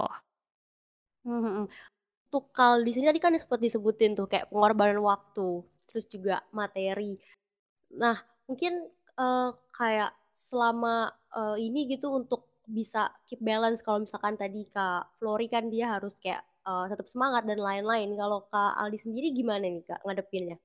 Mmm, 1.25 1.39
mhm. 1.39 1.65
Untuk 2.29 2.45
Kak 2.57 2.83
di 2.87 2.91
sini 2.95 3.05
tadi 3.11 3.21
kan 3.23 3.33
sempet 3.39 3.59
disebutin 3.63 4.11
tuh 4.19 4.27
kayak 4.31 4.49
pengorbanan 4.51 4.99
waktu, 5.03 5.49
terus 5.89 6.05
juga 6.11 6.35
materi. 6.59 7.15
Nah, 8.01 8.17
mungkin, 8.49 8.73
eee, 9.21 9.49
kayak 9.79 10.11
selama, 10.33 11.11
eee, 11.37 11.57
ini 11.69 11.81
gitu 11.93 12.07
untuk 12.21 12.41
bisa 12.69 13.11
keep 13.27 13.41
balance 13.43 13.81
kalau 13.85 13.99
misalkan 14.05 14.35
tadi 14.39 14.63
Kak 14.75 15.17
Flory 15.19 15.47
kan 15.51 15.67
dia 15.73 15.85
harus 15.95 16.15
kayak, 16.23 16.43
eee, 16.67 16.85
tetap 16.91 17.07
semangat 17.11 17.43
dan 17.49 17.59
lain-lain. 17.61 18.09
Kalau 18.19 18.39
Kak 18.51 18.73
Aldi 18.81 18.99
sendiri 19.01 19.27
gimana 19.35 19.65
nih 19.67 19.83
Kak 19.89 20.01
ngadepinnya? 20.07 20.57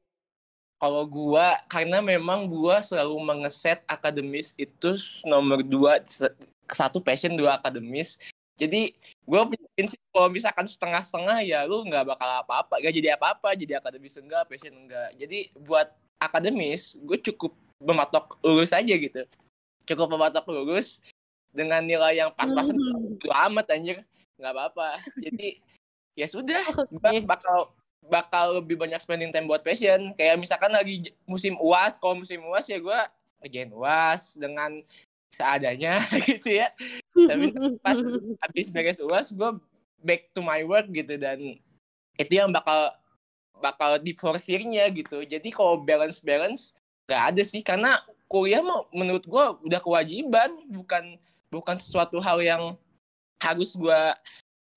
Kalau 0.78 1.02
gua, 1.10 1.58
karena 1.66 1.98
memang 1.98 2.46
gua 2.46 2.78
selalu 2.78 3.18
mengeset 3.18 3.82
akademis 3.90 4.54
itu 4.54 4.94
nomor 5.26 5.66
2, 5.66 6.06
se 6.06 6.26
satu 6.70 7.02
passion, 7.02 7.34
2 7.34 7.50
akademis. 7.58 8.14
Jadi 8.58 8.94
gua 9.26 9.46
punya 9.46 9.66
prinsip 9.74 9.98
kalau 10.14 10.30
misalkan 10.30 10.66
setengah-setengah 10.66 11.42
ya 11.46 11.66
lu 11.66 11.82
nggak 11.82 12.14
bakal 12.14 12.30
apa-apa, 12.42 12.78
nggak 12.78 12.94
jadi 12.94 13.08
apa-apa, 13.18 13.54
jadi 13.58 13.82
akademis 13.82 14.18
enggak, 14.18 14.46
passion 14.46 14.74
enggak. 14.74 15.10
Jadi 15.18 15.50
buat 15.54 15.90
akademis, 16.18 16.98
gue 16.98 17.18
cukup 17.30 17.54
mematok 17.78 18.38
lulus 18.42 18.74
aja 18.74 18.94
gitu. 18.94 19.22
Cukup 19.86 20.10
mematok 20.10 20.46
lulus 20.50 20.98
dengan 21.54 21.82
nilai 21.82 22.18
yang 22.18 22.30
pas-pasan 22.34 22.74
Mmm. 22.74 23.18
bodo 23.22 23.30
amat 23.50 23.66
anjir, 23.70 24.02
nggak 24.38 24.52
apa-apa. 24.52 25.02
Jadi 25.22 25.62
ya 26.18 26.26
sudah, 26.26 26.62
gua 26.90 27.10
Oke. 27.14 27.22
bakal 27.26 27.58
bakal 28.06 28.62
lebih 28.62 28.78
banyak 28.78 28.98
spending 29.02 29.34
time 29.34 29.50
buat 29.50 29.62
passion. 29.62 30.14
Kayak 30.14 30.40
misalkan 30.40 30.72
lagi 30.72 31.12
musim 31.28 31.58
UAS, 31.58 31.98
kalau 31.98 32.18
musim 32.18 32.40
UAS 32.46 32.66
ya 32.70 32.78
gua 32.78 33.10
ngerjain 33.42 33.70
UAS 33.70 34.38
dengan 34.38 34.82
seadanya 35.28 36.00
gitu 36.28 36.62
ya. 36.62 36.72
Tapi 37.12 37.52
pas 37.82 37.98
habis 38.48 38.66
beres 38.72 38.98
UAS 39.02 39.34
gua 39.34 39.60
back 40.02 40.30
to 40.32 40.40
my 40.40 40.62
work 40.62 40.88
gitu 40.94 41.18
dan 41.18 41.58
itu 42.18 42.32
yang 42.32 42.50
bakal 42.50 42.94
bakal 43.58 43.98
diforsirnya 43.98 44.88
gitu. 44.94 45.22
Jadi 45.26 45.50
kalau 45.50 45.82
balance-balance 45.82 46.74
nggak 47.06 47.22
ada 47.34 47.42
sih 47.42 47.62
karena 47.64 47.98
kuliah 48.30 48.62
mah 48.62 48.86
menurut 48.94 49.24
gua 49.28 49.58
udah 49.62 49.80
kewajiban, 49.82 50.50
bukan 50.70 51.18
bukan 51.48 51.76
sesuatu 51.80 52.20
hal 52.22 52.38
yang 52.40 52.62
harus 53.38 53.74
gua 53.74 54.14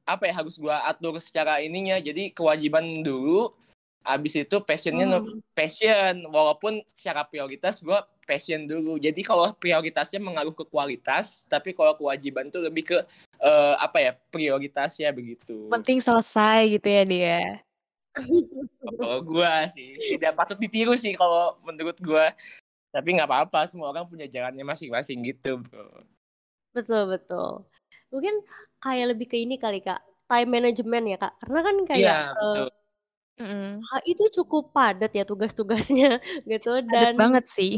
apa 0.06 0.28
ya, 0.30 0.34
harus 0.42 0.58
gua 0.58 0.82
atur 0.88 1.18
secara 1.22 1.62
ininya. 1.62 1.98
Jadi 2.02 2.34
kewajiban 2.34 2.84
dulu, 3.06 3.54
habis 4.02 4.34
itu 4.34 4.58
passion-nya 4.66 5.22
Mmm. 5.22 5.42
passion, 5.54 6.26
walaupun 6.30 6.82
secara 6.90 7.22
prioritas 7.26 7.80
gua 7.86 8.06
passion 8.26 8.66
dulu. 8.66 8.98
Jadi 8.98 9.22
kalau 9.22 9.52
prioritasnya 9.56 10.18
mengaruh 10.18 10.56
ke 10.56 10.66
kualitas, 10.66 11.46
tapi 11.46 11.76
kalau 11.76 11.94
kewajiban 11.98 12.50
tuh 12.50 12.64
lebih 12.66 12.88
ke, 12.96 12.98
eee, 13.42 13.74
apa 13.78 13.98
ya, 14.00 14.12
prioritasnya 14.34 15.12
begitu. 15.14 15.70
Penting 15.70 16.00
selesai 16.00 16.80
gitu 16.80 16.88
ya 16.88 17.04
dia. 17.06 17.42
Kalau 18.82 19.20
gua 19.24 19.68
sih, 19.72 19.96
tidak 20.18 20.36
patut 20.36 20.58
ditiru 20.60 20.98
sih 20.98 21.16
kalau 21.16 21.60
menurut 21.64 21.96
gua. 22.02 22.34
Tapi 22.92 23.16
nggak 23.16 23.30
apa-apa, 23.30 23.72
semua 23.72 23.88
orang 23.88 24.04
punya 24.04 24.28
jalannya 24.28 24.68
masing-masing 24.68 25.24
gitu, 25.24 25.64
Bro. 25.64 26.04
Betul 26.76 27.08
betul. 27.08 27.64
Mungkin 28.12 28.44
kayak 28.84 29.06
lebih 29.16 29.28
ke 29.32 29.38
ini 29.44 29.56
kali 29.64 29.80
Kak, 29.86 30.00
time 30.30 30.50
management 30.56 31.06
ya 31.12 31.18
Kak, 31.24 31.34
karena 31.42 31.60
kan 31.68 31.76
kayak, 31.90 32.18
Iya, 32.18 32.36
eee, 32.40 32.62
betul. 32.62 32.70
Mhm. 33.40 33.90
HI 33.90 34.12
itu 34.14 34.26
cukup 34.38 34.64
padat 34.76 35.12
ya 35.18 35.24
tugas-tugasnya 35.30 36.12
gitu 36.52 36.72
Padat 36.88 37.12
dan 37.14 37.16
banget 37.20 37.46
sih. 37.56 37.74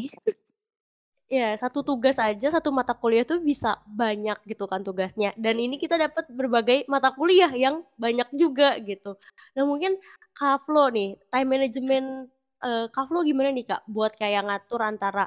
ya 1.31 1.55
satu 1.57 1.81
tugas 1.81 2.17
aja, 2.22 2.48
satu 2.53 2.69
mata 2.69 2.93
kuliah 2.93 3.25
tuh 3.25 3.39
bisa 3.41 3.81
banyak 3.89 4.38
gitu 4.45 4.65
kan 4.69 4.81
tugasnya, 4.86 5.33
dan 5.39 5.55
ini 5.57 5.75
kita 5.81 5.95
dapat 5.98 6.29
berbagai 6.29 6.86
mata 6.91 7.10
kuliah 7.15 7.50
yang 7.50 7.81
banyak 7.98 8.27
juga 8.38 8.77
gitu. 8.83 9.17
Nah 9.57 9.63
mungkin 9.65 9.98
Kak 10.38 10.65
Flo 10.67 10.89
nih, 10.93 11.17
time 11.33 11.50
management, 11.57 12.07
eee, 12.62 12.86
Kak 12.93 13.05
Flo 13.10 13.25
gimana 13.25 13.50
nih 13.55 13.65
Kak 13.65 13.81
buat 13.89 14.13
kayak 14.19 14.45
ngatur 14.48 14.81
antara, 14.86 15.25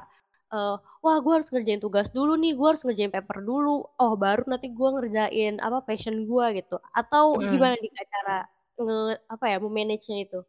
eee, 0.53 0.75
"Wah 1.03 1.17
gue 1.23 1.31
harus 1.37 1.49
ngerjain 1.53 1.81
tugas 1.85 2.07
dulu 2.17 2.31
nih, 2.41 2.51
gue 2.57 2.67
harus 2.69 2.83
ngerjain 2.85 3.13
paper 3.15 3.37
dulu, 3.49 3.69
oh 4.01 4.13
baru 4.23 4.43
nanti 4.51 4.67
gue 4.77 4.87
ngerjain 4.95 5.53
apa, 5.65 5.77
passion 5.87 6.15
gue," 6.29 6.45
gitu. 6.59 6.75
Atau 6.99 7.25
Mhm. 7.33 7.47
gimana 7.51 7.75
nih 7.81 7.91
Kak 7.95 8.05
cara 8.13 8.33
nge 8.81 8.95
apa 9.33 9.45
ya, 9.51 9.55
me-manage-nya 9.63 10.17
itu? 10.25 10.39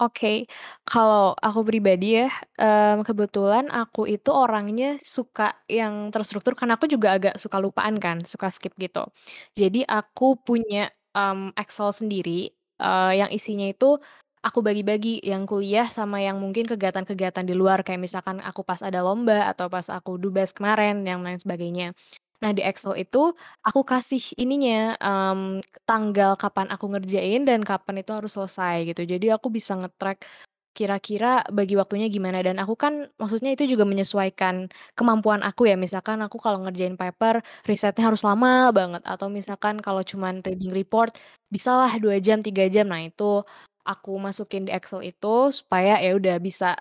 Oke, 0.00 0.48
kalau 0.88 1.36
aku 1.44 1.60
pribadi 1.66 2.16
ya, 2.24 2.32
mmm, 2.56 3.04
kebetulan 3.04 3.68
aku 3.68 4.08
itu 4.08 4.32
orangnya 4.32 4.96
suka 4.96 5.60
yang 5.68 6.08
terstruktur 6.08 6.56
karena 6.56 6.80
aku 6.80 6.88
juga 6.88 7.12
agak 7.20 7.34
suka 7.36 7.60
lupaan 7.60 8.00
kan, 8.00 8.24
suka 8.24 8.48
skip 8.48 8.72
gitu. 8.80 9.04
Jadi 9.52 9.84
aku 9.84 10.40
punya, 10.40 10.88
mmm, 11.12 11.52
Excel 11.52 11.92
sendiri, 11.92 12.48
eee, 12.80 13.10
yang 13.20 13.28
isinya 13.28 13.68
itu 13.68 14.00
aku 14.46 14.60
bagi-bagi, 14.64 15.20
yang 15.24 15.44
kuliah 15.48 15.86
sama 15.92 16.18
yang 16.24 16.36
mungkin 16.40 16.64
kegiatan-kegiatan 16.68 17.44
di 17.46 17.54
luar, 17.56 17.84
kayak 17.86 18.00
misalkan 18.02 18.40
aku 18.40 18.64
pas 18.66 18.80
ada 18.84 19.00
lomba 19.04 19.48
atau 19.52 19.68
pas 19.68 19.86
aku 19.92 20.16
Dubes 20.20 20.50
kemarin, 20.56 21.04
yang 21.04 21.20
lain 21.26 21.38
sebagainya. 21.40 21.92
Nah, 22.40 22.52
di 22.56 22.64
Excel 22.64 22.96
itu 23.04 23.36
aku 23.60 23.84
kasih 23.84 24.22
ininya, 24.40 24.96
mmm, 24.96 25.60
tanggal 25.84 26.34
kapan 26.40 26.72
aku 26.72 26.88
ngerjain 26.96 27.44
dan 27.44 27.60
kapan 27.60 28.00
itu 28.00 28.10
harus 28.16 28.32
selesai 28.32 28.88
gitu. 28.88 29.04
Jadi 29.04 29.28
aku 29.28 29.52
bisa 29.52 29.76
nge-track 29.76 30.24
kira-kira 30.70 31.42
bagi 31.50 31.74
waktunya 31.76 32.06
gimana 32.08 32.40
dan 32.46 32.56
aku 32.62 32.78
kan 32.78 33.10
maksudnya 33.20 33.52
itu 33.58 33.66
juga 33.76 33.82
menyesuaikan 33.84 34.70
kemampuan 34.96 35.42
aku 35.44 35.66
ya. 35.68 35.76
Misalkan 35.76 36.22
aku 36.24 36.38
kalau 36.40 36.62
ngerjain 36.64 36.94
paper 36.96 37.42
risetnya 37.68 38.06
harus 38.08 38.22
lama 38.24 38.70
banget 38.72 39.02
atau 39.04 39.26
misalkan 39.28 39.82
kalau 39.82 40.00
cuman 40.06 40.40
reading 40.46 40.70
report 40.72 41.18
bisalah 41.52 41.90
2 41.98 42.22
jam, 42.22 42.40
3 42.40 42.70
jam. 42.70 42.86
Nah, 42.88 43.02
itu 43.02 43.42
aku 43.84 44.16
masukin 44.20 44.66
di 44.68 44.72
Excel 44.72 45.02
itu 45.06 45.50
supaya 45.54 45.98
ya 46.00 46.14
udah 46.16 46.36
bisa 46.42 46.76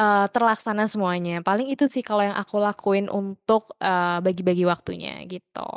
Eee, 0.00 0.26
terlaksana 0.32 0.88
semuanya. 0.88 1.44
Paling 1.44 1.68
itu 1.68 1.84
sih 1.84 2.00
kalau 2.00 2.24
yang 2.24 2.32
aku 2.32 2.56
lakuin 2.56 3.06
untuk, 3.12 3.76
eee, 3.84 4.18
bagi-bagi 4.24 4.64
waktunya 4.64 5.20
gitu. 5.28 5.68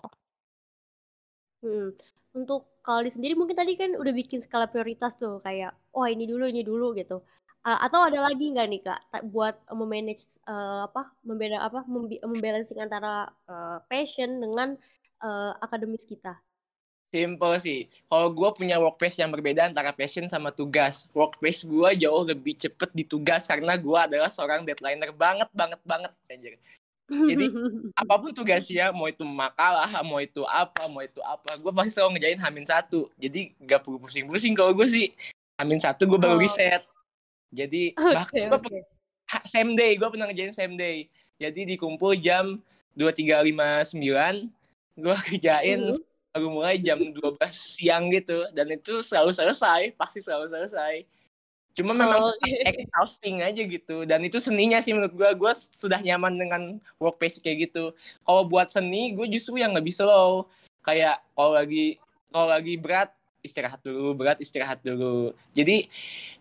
Hmm. 1.60 1.92
Untuk 2.34 2.72
di 2.84 3.12
sendiri 3.12 3.34
mungkin 3.40 3.56
tadi 3.56 3.80
kan 3.80 3.96
udah 3.96 4.12
bikin 4.12 4.40
skala 4.44 4.68
prioritas 4.68 5.16
tuh 5.16 5.40
kayak, 5.40 5.72
"Oh 5.96 6.04
ini 6.04 6.28
dulu 6.28 6.52
ini 6.52 6.64
dulu," 6.64 6.92
gitu. 7.00 7.24
Uh, 7.64 7.80
atau 7.80 8.04
ada 8.04 8.20
lagi 8.28 8.52
nggak 8.52 8.68
nih, 8.68 8.82
Kak, 8.84 9.00
buat 9.32 9.56
memanage 9.72 10.36
uh, 10.52 10.84
apa, 10.88 11.16
membeda 11.24 11.64
apa, 11.64 11.88
membalancing 12.28 12.84
antara, 12.84 13.32
uh, 13.48 13.80
passion 13.88 14.44
dengan, 14.44 14.76
uh, 15.24 15.56
akademis 15.64 16.04
kita? 16.04 16.36
Simple 17.14 17.62
sih. 17.62 17.86
Kalau 18.10 18.34
gue 18.34 18.50
punya 18.58 18.82
work 18.82 18.98
pace 18.98 19.22
yang 19.22 19.30
berbeda 19.30 19.70
antara 19.70 19.94
passion 19.94 20.26
sama 20.26 20.50
tugas. 20.50 21.06
Work 21.14 21.38
pace 21.38 21.62
gue 21.62 21.90
jauh 22.02 22.26
lebih 22.26 22.58
cepet 22.58 22.90
di 22.90 23.06
tugas 23.06 23.46
karena 23.46 23.78
gue 23.78 23.94
adalah 23.94 24.34
seorang 24.34 24.66
deadlineer 24.66 25.14
banget, 25.14 25.46
banget, 25.54 25.78
banget. 25.86 26.10
Anjir. 26.26 26.58
Jadi 27.06 27.54
apa 28.02 28.14
pun 28.18 28.34
tugasnya, 28.34 28.90
mau 28.90 29.06
itu 29.06 29.22
makalah, 29.22 29.94
mau 30.02 30.18
itu 30.18 30.42
apa, 30.50 30.90
mau 30.90 31.06
itu 31.06 31.22
apa, 31.22 31.54
gue 31.54 31.70
pasti 31.70 31.94
selalu 31.94 32.18
ngejain 32.18 32.42
hamin 32.42 32.66
satu. 32.66 33.06
Jadi 33.22 33.54
gak 33.62 33.86
perlu 33.86 34.02
pusing-pusing 34.02 34.58
kalau 34.58 34.74
gue 34.74 34.90
sih. 34.90 35.14
Hamin 35.62 35.78
satu 35.78 36.10
gue 36.10 36.18
baru 36.18 36.42
oh. 36.42 36.42
riset. 36.42 36.82
Jadi 37.54 37.94
okay, 38.02 38.10
bahkan 38.10 38.42
gue 38.50 38.58
okay. 38.58 38.82
same 39.46 39.78
day, 39.78 39.94
gue 40.02 40.08
pernah 40.10 40.26
ngejain 40.34 40.50
same 40.50 40.74
day. 40.82 41.06
Jadi 41.38 41.78
dikumpul 41.78 42.18
jam 42.18 42.58
dua 42.98 43.14
tiga 43.14 43.38
lima 43.46 43.86
sembilan, 43.86 44.50
gue 44.98 45.16
kerjain 45.30 45.78
mm 45.78 45.94
-hmm 45.94 46.13
baru 46.34 46.50
mulai 46.50 46.82
jam 46.82 46.98
12 46.98 47.38
siang 47.54 48.10
gitu 48.10 48.50
dan 48.58 48.66
itu 48.74 49.06
selalu 49.06 49.30
selesai 49.38 49.94
pasti 49.94 50.18
selalu 50.18 50.50
selesai. 50.50 51.06
Cuma 51.78 51.94
memang 51.94 52.22
oh, 52.22 52.34
okay. 52.42 52.74
exhausting 52.74 53.46
aja 53.46 53.62
gitu 53.62 54.02
dan 54.10 54.22
itu 54.26 54.42
seninya 54.42 54.82
sih 54.82 54.98
menurut 54.98 55.14
gue 55.14 55.30
gue 55.38 55.54
sudah 55.70 56.02
nyaman 56.02 56.34
dengan 56.34 56.62
work 56.98 57.22
pace 57.22 57.38
kayak 57.38 57.70
gitu. 57.70 57.94
Kalau 58.26 58.50
buat 58.50 58.74
seni 58.74 59.14
gue 59.14 59.30
justru 59.30 59.62
yang 59.62 59.78
lebih 59.78 59.94
slow. 59.94 60.50
Kayak 60.82 61.22
kalau 61.38 61.54
lagi 61.54 62.02
kalau 62.34 62.50
lagi 62.50 62.74
berat 62.82 63.14
istirahat 63.46 63.86
dulu 63.86 64.18
berat 64.18 64.42
istirahat 64.42 64.82
dulu. 64.82 65.38
Jadi 65.54 65.86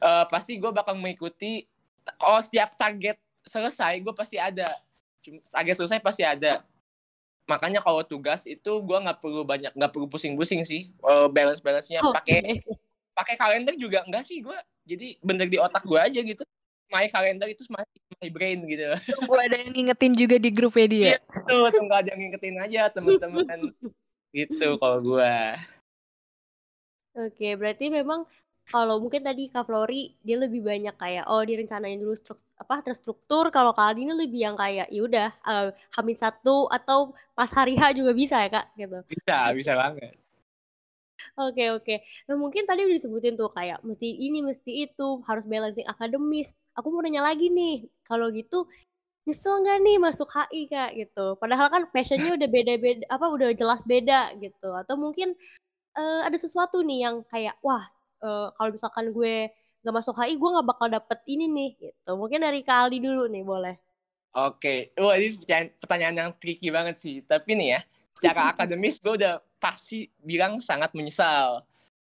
uh, 0.01 0.25
pasti 0.25 0.57
gue 0.57 0.73
bakal 0.73 0.97
mengikuti 0.97 1.69
kalau 2.17 2.41
setiap 2.41 2.73
target 2.81 3.21
selesai 3.45 4.01
gue 4.01 4.13
pasti 4.17 4.41
ada. 4.41 4.73
Target 5.53 5.77
selesai 5.85 6.01
pasti 6.01 6.25
ada 6.25 6.65
makanya 7.51 7.83
kalau 7.83 8.07
tugas 8.07 8.47
itu 8.47 8.73
gue 8.83 8.99
nggak 9.03 9.19
perlu 9.19 9.43
banyak 9.43 9.75
nggak 9.75 9.91
perlu 9.91 10.07
pusing-pusing 10.07 10.63
sih 10.63 10.95
uh, 11.03 11.27
balance 11.27 11.59
balance 11.59 11.91
nya 11.91 11.99
pakai 12.01 12.39
okay. 12.39 12.57
pakai 13.13 13.35
kalender 13.35 13.75
juga 13.75 14.07
enggak 14.07 14.25
sih 14.25 14.41
gue 14.41 14.57
jadi 14.83 15.15
bener 15.23 15.47
di 15.47 15.59
otak 15.63 15.87
gue 15.87 15.99
aja 15.99 16.21
gitu. 16.23 16.43
My 16.93 17.09
kalender 17.09 17.49
itu 17.49 17.65
my, 17.73 17.87
my 18.21 18.29
brain 18.29 18.69
gitu. 18.69 18.93
Gue 19.25 19.39
ada 19.41 19.57
yang 19.57 19.73
ngingetin 19.73 20.13
juga 20.13 20.37
di 20.37 20.51
grup 20.53 20.77
dia 20.77 21.17
iya, 21.17 21.19
tuh 21.49 21.73
tunggu 21.73 21.95
ada 21.95 22.13
yang 22.13 22.21
ngingetin 22.29 22.57
aja 22.61 22.81
teman-teman. 22.93 23.73
Gitu 24.33 24.81
kalau 24.81 24.97
gue 25.05 25.37
oke 27.13 27.37
okay, 27.37 27.53
berarti 27.53 27.93
memang 27.93 28.25
kalau 28.73 28.97
mungkin 28.97 29.21
tadi 29.21 29.53
Kak 29.53 29.69
Flori 29.69 30.17
dia 30.25 30.41
lebih 30.41 30.65
banyak 30.65 30.97
kayak 30.97 31.29
oh 31.29 31.45
direncanain 31.45 32.01
dulu 32.01 32.17
struk, 32.17 32.41
apa 32.57 32.81
terstruktur 32.81 33.53
kalau 33.53 33.77
Kak 33.77 33.93
Aldi 33.93 34.09
ini 34.09 34.15
lebih 34.17 34.41
yang 34.49 34.57
kayak 34.57 34.89
ya 34.89 35.01
udah 35.05 35.29
uh, 35.45 35.69
hamil 35.93 36.17
satu 36.17 36.73
atau 36.73 37.13
pas 37.37 37.53
hari 37.53 37.77
H 37.77 37.93
juga 37.93 38.17
bisa 38.17 38.41
ya 38.41 38.49
Kak 38.49 38.67
gitu. 38.81 38.99
Bisa, 39.13 39.53
bisa 39.53 39.77
banget. 39.77 40.17
Oke 41.37 41.69
oke. 41.69 42.01
Nah 42.29 42.37
mungkin 42.41 42.65
tadi 42.65 42.89
udah 42.89 42.97
disebutin 42.97 43.37
tuh 43.37 43.53
kayak 43.53 43.85
mesti 43.85 44.09
ini 44.09 44.41
mesti 44.41 44.89
itu 44.89 45.21
harus 45.29 45.45
balancing 45.45 45.85
akademis. 45.85 46.57
Aku 46.73 46.89
mau 46.89 47.05
nanya 47.05 47.21
lagi 47.21 47.53
nih, 47.53 47.85
kalau 48.09 48.33
gitu 48.33 48.69
nyesel 49.29 49.63
nggak 49.63 49.79
nih 49.87 49.97
masuk 50.03 50.29
HI 50.33 50.67
kak 50.67 50.91
gitu? 50.99 51.39
Padahal 51.39 51.69
kan 51.69 51.83
passionnya 51.93 52.35
udah 52.35 52.49
beda-beda 52.57 53.05
apa 53.13 53.27
udah 53.29 53.53
jelas 53.53 53.85
beda 53.85 54.33
gitu. 54.41 54.73
Atau 54.73 54.97
mungkin 54.97 55.37
uh, 55.97 56.25
ada 56.27 56.37
sesuatu 56.41 56.81
nih 56.81 57.07
yang 57.07 57.23
kayak 57.29 57.57
wah 57.61 57.85
uh, 58.23 58.49
kalau 58.55 58.71
misalkan 58.71 59.11
gue 59.11 59.51
nggak 59.83 59.95
masuk 59.95 60.15
HI 60.15 60.39
gue 60.39 60.51
nggak 60.55 60.69
bakal 60.71 60.87
dapet 60.87 61.19
ini 61.27 61.51
nih 61.51 61.71
gitu 61.79 62.15
mungkin 62.15 62.47
dari 62.47 62.63
Kak 62.63 62.87
Aldi 62.87 62.99
dulu 63.03 63.27
nih 63.27 63.43
boleh 63.43 63.77
Oke, 64.33 64.97
wah 64.97 65.13
ini 65.21 65.37
pertanyaan 65.77 66.17
yang 66.17 66.31
tricky 66.41 66.73
banget 66.73 66.97
sih. 66.97 67.21
Tapi 67.21 67.53
nih 67.53 67.77
ya, 67.77 67.81
secara 68.17 68.49
akademis 68.57 68.97
gue 68.97 69.21
udah 69.21 69.45
pasti 69.61 70.09
bilang 70.25 70.57
sangat 70.57 70.97
menyesal. 70.97 71.61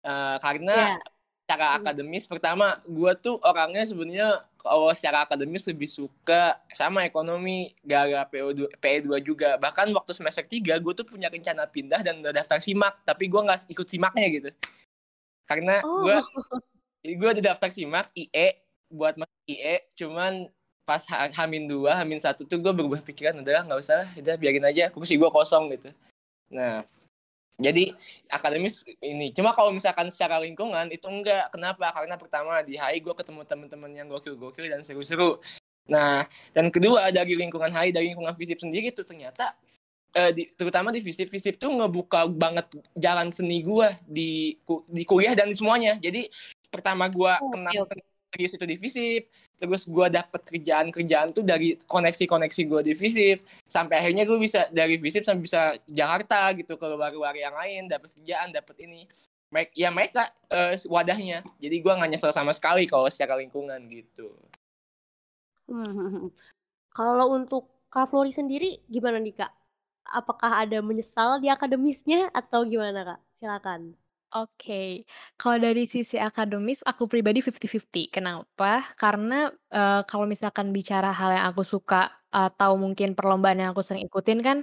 Uh, 0.05 0.37
karena 0.45 1.01
yeah. 1.01 1.01
secara 1.49 1.81
akademis, 1.81 2.29
pertama 2.29 2.77
gue 2.85 3.13
tuh 3.25 3.41
orangnya 3.41 3.89
sebenarnya 3.89 4.45
kalau 4.61 4.93
secara 4.93 5.25
akademis 5.25 5.65
lebih 5.65 5.89
suka 5.89 6.61
sama 6.77 7.09
ekonomi, 7.09 7.73
gara 7.81 8.29
PO2, 8.29 8.69
PE2 8.77 9.09
juga. 9.25 9.57
Bahkan 9.57 9.89
waktu 9.97 10.13
semester 10.13 10.45
3 10.45 10.77
gue 10.77 10.93
tuh 10.93 11.09
punya 11.09 11.33
rencana 11.33 11.65
pindah 11.73 12.05
dan 12.05 12.21
udah 12.21 12.37
daftar 12.37 12.61
simak, 12.61 13.01
tapi 13.01 13.33
gue 13.33 13.41
nggak 13.41 13.65
ikut 13.73 13.89
simaknya 13.89 14.29
gitu 14.29 14.53
karena 15.51 15.83
oh. 15.83 16.07
gue 16.07 16.17
gue 17.19 17.29
udah 17.35 17.45
daftar 17.51 17.75
simak 17.75 18.07
IE 18.15 18.55
buat 18.87 19.19
masuk 19.19 19.41
IE 19.51 19.83
cuman 19.99 20.47
pas 20.87 21.03
hamin 21.11 21.67
dua 21.67 21.99
hamin 21.99 22.23
satu 22.23 22.47
tuh 22.47 22.63
gue 22.63 22.71
berubah 22.71 23.03
pikiran 23.03 23.43
udah 23.43 23.67
nggak 23.67 23.81
usah 23.83 24.07
udah 24.15 24.35
biarin 24.39 24.63
aja 24.63 24.95
kursi 24.95 25.19
gue 25.19 25.27
kosong 25.27 25.75
gitu. 25.75 25.91
Nah 26.55 26.87
jadi 27.61 27.93
akademis 28.33 28.87
ini 29.05 29.35
cuma 29.37 29.53
kalau 29.53 29.75
misalkan 29.75 30.09
secara 30.09 30.39
lingkungan 30.39 30.87
itu 30.89 31.05
enggak. 31.11 31.53
Kenapa? 31.53 31.93
Karena 31.93 32.15
pertama 32.17 32.63
di 32.63 32.79
HI 32.79 33.03
gue 33.03 33.15
ketemu 33.15 33.43
teman-teman 33.45 33.91
yang 33.93 34.07
gokil-gokil 34.09 34.71
dan 34.71 34.81
seru-seru. 34.81 35.43
Nah 35.91 36.25
dan 36.55 36.71
kedua 36.73 37.11
dari 37.11 37.35
lingkungan 37.35 37.69
HI 37.69 37.91
dari 37.91 38.15
lingkungan 38.15 38.35
fisip 38.39 38.63
sendiri 38.63 38.95
tuh 38.95 39.05
ternyata 39.05 39.53
uh, 40.17 40.31
di, 40.35 40.51
terutama 40.55 40.91
di 40.91 41.01
visip 41.03 41.31
visip 41.31 41.59
tuh 41.61 41.71
ngebuka 41.71 42.27
banget 42.31 42.67
jalan 42.99 43.31
seni 43.31 43.63
gue 43.63 43.89
di 44.07 44.57
di 44.89 45.03
kuliah 45.07 45.35
dan 45.35 45.51
di 45.51 45.57
semuanya. 45.57 45.99
Jadi 45.99 46.31
pertama 46.71 47.11
gue 47.11 47.33
oh, 47.35 47.51
kenal 47.51 47.87
okay, 47.87 48.03
serius 48.31 48.55
itu 48.55 48.67
di 48.67 48.77
visip 48.79 49.23
terus 49.61 49.85
gue 49.85 50.07
dapet 50.09 50.41
kerjaan 50.47 50.89
kerjaan 50.89 51.35
tuh 51.37 51.45
dari 51.45 51.77
koneksi 51.85 52.25
koneksi 52.25 52.63
gue 52.65 52.81
di 52.81 52.95
visip 52.97 53.45
sampai 53.69 54.01
akhirnya 54.01 54.25
gue 54.25 54.39
bisa 54.41 54.71
dari 54.73 54.97
visip 54.97 55.27
sampai 55.27 55.43
bisa 55.45 55.77
Jakarta 55.85 56.49
gitu 56.57 56.81
ke 56.81 56.87
luar-luar 56.87 57.37
yang 57.37 57.53
lain 57.53 57.91
dapet 57.91 58.09
kerjaan 58.17 58.55
dapet 58.55 58.77
ini. 58.87 59.05
Mereka 59.51 59.75
ya 59.75 59.91
mereka 59.91 60.31
uh, 60.49 60.79
wadahnya. 60.87 61.43
Jadi 61.59 61.77
gue 61.83 61.93
nggak 61.93 62.11
nyesel 62.15 62.31
sama 62.31 62.55
sekali 62.55 62.87
kalau 62.87 63.11
secara 63.11 63.37
lingkungan 63.37 63.83
gitu. 63.91 64.31
Hmm. 65.71 66.35
kalau 66.91 67.31
untuk 67.31 67.71
Kak 67.95 68.11
Flori 68.11 68.35
sendiri 68.35 68.83
gimana 68.91 69.23
nih 69.23 69.39
Kak 69.39 69.60
apakah 70.11 70.67
ada 70.67 70.83
menyesal 70.83 71.39
di 71.39 71.49
akademisnya 71.49 72.29
atau 72.35 72.67
gimana 72.67 73.07
Kak? 73.07 73.21
Silakan. 73.33 73.95
Oke, 74.31 75.03
kalau 75.35 75.59
dari 75.59 75.91
sisi 75.91 76.15
akademis 76.15 76.87
aku 76.87 77.11
pribadi 77.11 77.43
50-50. 77.43 78.15
Kenapa? 78.15 78.87
Karena, 78.95 79.51
uh, 79.75 80.07
kalau 80.07 80.23
misalkan 80.23 80.71
bicara 80.71 81.11
hal 81.11 81.35
yang 81.35 81.47
aku 81.51 81.67
suka 81.67 82.15
atau 82.31 82.79
mungkin 82.79 83.19
perlombaan 83.19 83.59
yang 83.59 83.75
aku 83.75 83.83
sering 83.83 84.07
ikutin 84.07 84.39
kan, 84.39 84.59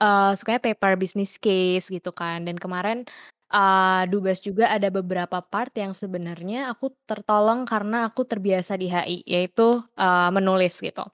uh, 0.00 0.32
sukanya 0.32 0.64
paper 0.64 0.96
business 0.96 1.36
case 1.36 1.92
gitu 1.92 2.08
kan 2.08 2.48
dan 2.48 2.56
kemarin, 2.56 3.04
uh, 3.52 4.08
Dubes 4.08 4.40
juga 4.40 4.72
ada 4.72 4.88
beberapa 4.88 5.44
part 5.44 5.76
yang 5.76 5.92
sebenarnya 5.92 6.72
aku 6.72 6.96
tertolong 7.04 7.68
karena 7.68 8.08
aku 8.08 8.24
terbiasa 8.24 8.80
di 8.80 8.88
HI, 8.88 9.28
yaitu, 9.28 9.84
uh, 10.00 10.30
menulis 10.32 10.80
gitu. 10.80 11.04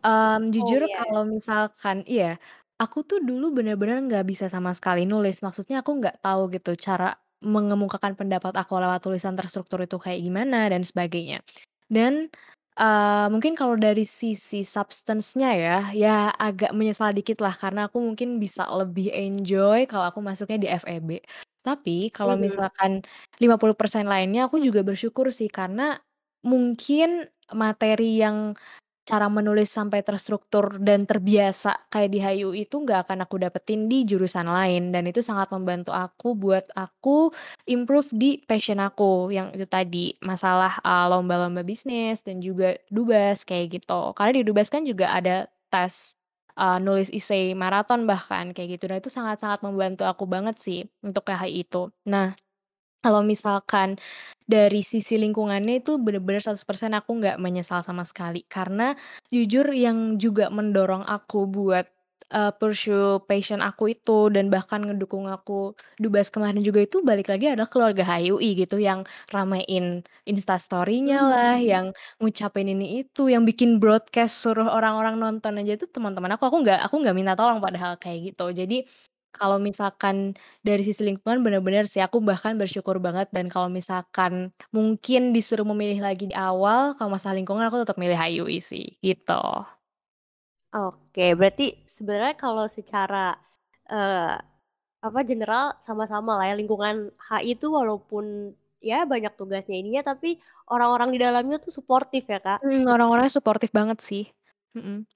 Um, 0.00 0.48
jujur 0.48 0.80
oh, 0.80 0.88
yeah. 0.88 0.96
kalau 1.04 1.22
misalkan 1.28 2.08
iya. 2.08 2.40
Aku 2.78 3.02
tuh 3.02 3.18
dulu 3.18 3.50
bener-bener 3.50 3.98
nggak 4.06 4.22
bisa 4.22 4.46
sama 4.46 4.70
sekali 4.70 5.02
nulis, 5.02 5.42
maksudnya 5.42 5.82
aku 5.82 5.98
nggak 5.98 6.22
tahu 6.22 6.46
gitu 6.54 6.78
cara 6.78 7.10
mengemukakan 7.42 8.14
pendapat 8.14 8.54
aku 8.54 8.78
lewat 8.78 9.02
tulisan 9.02 9.34
terstruktur 9.34 9.82
itu 9.82 9.98
kayak 9.98 10.22
gimana 10.22 10.70
dan 10.70 10.86
sebagainya. 10.86 11.42
Dan, 11.90 12.30
uh, 12.78 13.26
mungkin 13.34 13.58
kalau 13.58 13.74
dari 13.74 14.06
sisi 14.06 14.62
substance-nya 14.62 15.50
ya, 15.58 15.78
ya 15.90 16.16
agak 16.38 16.70
menyesal 16.70 17.10
dikit 17.10 17.42
lah 17.42 17.50
karena 17.58 17.90
aku 17.90 17.98
mungkin 17.98 18.38
bisa 18.38 18.62
lebih 18.70 19.10
enjoy 19.10 19.82
kalau 19.90 20.06
aku 20.14 20.22
masuknya 20.22 20.58
di 20.62 20.68
FEB. 20.70 21.18
Tapi 21.66 22.14
kalau 22.14 22.38
misalkan 22.38 23.02
misalkan 23.02 23.02
50% 23.42 24.06
lainnya 24.06 24.46
aku 24.46 24.62
juga 24.62 24.86
bersyukur 24.86 25.34
sih 25.34 25.50
karena 25.50 25.98
mungkin 26.46 27.26
materi 27.50 28.22
yang 28.22 28.54
cara 29.08 29.32
menulis 29.32 29.72
sampai 29.72 30.04
terstruktur 30.04 30.76
dan 30.76 31.08
terbiasa 31.08 31.88
kayak 31.88 32.10
di 32.12 32.18
HIU 32.20 32.52
itu 32.52 32.76
nggak 32.84 33.08
akan 33.08 33.24
aku 33.24 33.40
dapetin 33.40 33.88
di 33.88 34.04
jurusan 34.04 34.44
lain. 34.44 34.92
Dan 34.92 35.08
itu 35.08 35.24
sangat 35.24 35.48
membantu 35.48 35.96
aku 35.96 36.36
buat 36.36 36.68
aku 36.76 37.32
improve 37.64 38.12
di 38.12 38.44
passion 38.44 38.76
aku 38.84 39.32
yang 39.32 39.48
itu 39.56 39.64
tadi 39.64 40.12
masalah 40.20 40.76
uh, 40.84 41.08
lomba-lomba 41.08 41.64
bisnis 41.64 42.20
dan 42.20 42.44
juga 42.44 42.76
dubas 42.92 43.48
kayak 43.48 43.80
gitu. 43.80 44.12
Karena 44.12 44.32
di 44.36 44.42
dubas 44.44 44.68
kan 44.68 44.84
juga 44.84 45.08
ada 45.08 45.48
tes 45.72 46.20
uh, 46.60 46.76
nulis 46.76 47.08
isei 47.08 47.56
maraton 47.56 48.04
bahkan 48.04 48.52
kayak 48.52 48.76
gitu. 48.76 48.92
Dan 48.92 49.00
itu 49.00 49.08
sangat-sangat 49.08 49.64
membantu 49.64 50.04
aku 50.04 50.28
banget 50.28 50.60
sih 50.60 50.84
untuk 51.00 51.24
KHI 51.24 51.64
itu. 51.64 51.88
Nah 52.04 52.36
kalau 53.04 53.22
misalkan 53.24 53.96
dari 54.48 54.80
sisi 54.80 55.20
lingkungannya 55.20 55.84
itu 55.84 56.00
bener-bener 56.00 56.40
100% 56.40 56.92
aku 56.96 57.10
nggak 57.20 57.36
menyesal 57.42 57.84
sama 57.84 58.02
sekali. 58.08 58.42
Karena 58.48 58.96
jujur 59.28 59.68
yang 59.72 60.16
juga 60.16 60.48
mendorong 60.48 61.04
aku 61.04 61.44
buat, 61.48 61.86
uh, 62.32 62.52
pursue 62.56 63.20
passion 63.28 63.60
aku 63.64 63.92
itu 63.92 64.28
dan 64.32 64.48
bahkan 64.52 64.80
ngedukung 64.84 65.28
aku 65.28 65.72
dubas 66.00 66.28
kemarin 66.32 66.60
juga 66.64 66.84
itu 66.84 67.00
balik 67.04 67.28
lagi 67.32 67.48
adalah 67.52 67.68
keluarga 67.72 68.04
HIUI 68.04 68.56
gitu 68.64 68.76
yang 68.80 69.04
ramein 69.32 70.04
Instastory-nya 70.28 71.18
lah, 71.24 71.54
Hmm. 71.60 71.64
yang 71.68 71.86
ngucapin 72.20 72.68
ini 72.72 73.04
itu, 73.04 73.28
yang 73.32 73.44
bikin 73.48 73.80
broadcast 73.80 74.40
suruh 74.44 74.68
orang-orang 74.68 75.16
nonton 75.20 75.60
aja 75.60 75.76
itu 75.76 75.86
teman-teman 75.88 76.36
aku. 76.36 76.48
Aku 76.48 76.56
nggak 76.64 76.78
aku 76.88 76.94
nggak 77.04 77.16
minta 77.16 77.32
tolong 77.36 77.60
padahal 77.60 77.96
kayak 78.00 78.32
gitu. 78.32 78.48
Jadi 78.52 78.84
kalau 79.38 79.62
misalkan 79.62 80.34
dari 80.66 80.82
sisi 80.82 81.06
lingkungan 81.06 81.40
bener-bener 81.46 81.86
sih 81.86 82.02
aku 82.02 82.18
bahkan 82.18 82.58
bersyukur 82.58 82.98
banget 82.98 83.30
dan 83.30 83.46
kalau 83.46 83.70
misalkan 83.70 84.50
mungkin 84.74 85.30
disuruh 85.30 85.64
memilih 85.64 86.02
lagi 86.02 86.28
di 86.28 86.36
awal, 86.36 86.98
kalau 86.98 87.14
masalah 87.14 87.38
lingkungan 87.38 87.62
aku 87.70 87.86
tetap 87.86 87.96
milih 87.96 88.18
HIUI 88.18 88.58
sih, 88.58 88.98
gitu. 88.98 89.42
Oke, 90.74 91.32
berarti 91.32 91.80
sebenarnya 91.88 92.34
kalau 92.36 92.68
secara 92.68 93.32
uh, 93.88 94.36
apa 94.98 95.20
general 95.22 95.78
sama-sama 95.78 96.36
lah 96.36 96.50
ya 96.50 96.54
lingkungan 96.58 97.14
HI 97.16 97.54
itu 97.54 97.70
walaupun 97.70 98.52
ya 98.82 99.06
banyak 99.06 99.34
tugasnya 99.34 99.78
ininya 99.78 100.14
tapi 100.14 100.38
orang-orang 100.70 101.14
di 101.14 101.18
dalamnya 101.22 101.56
tuh 101.62 101.70
suportif 101.70 102.26
ya 102.26 102.42
kak. 102.42 102.62
Hmm, 102.62 102.86
orang-orangnya 102.86 103.32
suportif 103.32 103.70
banget 103.70 103.98
sih. 104.02 104.24
Mm-mm. 104.74 105.06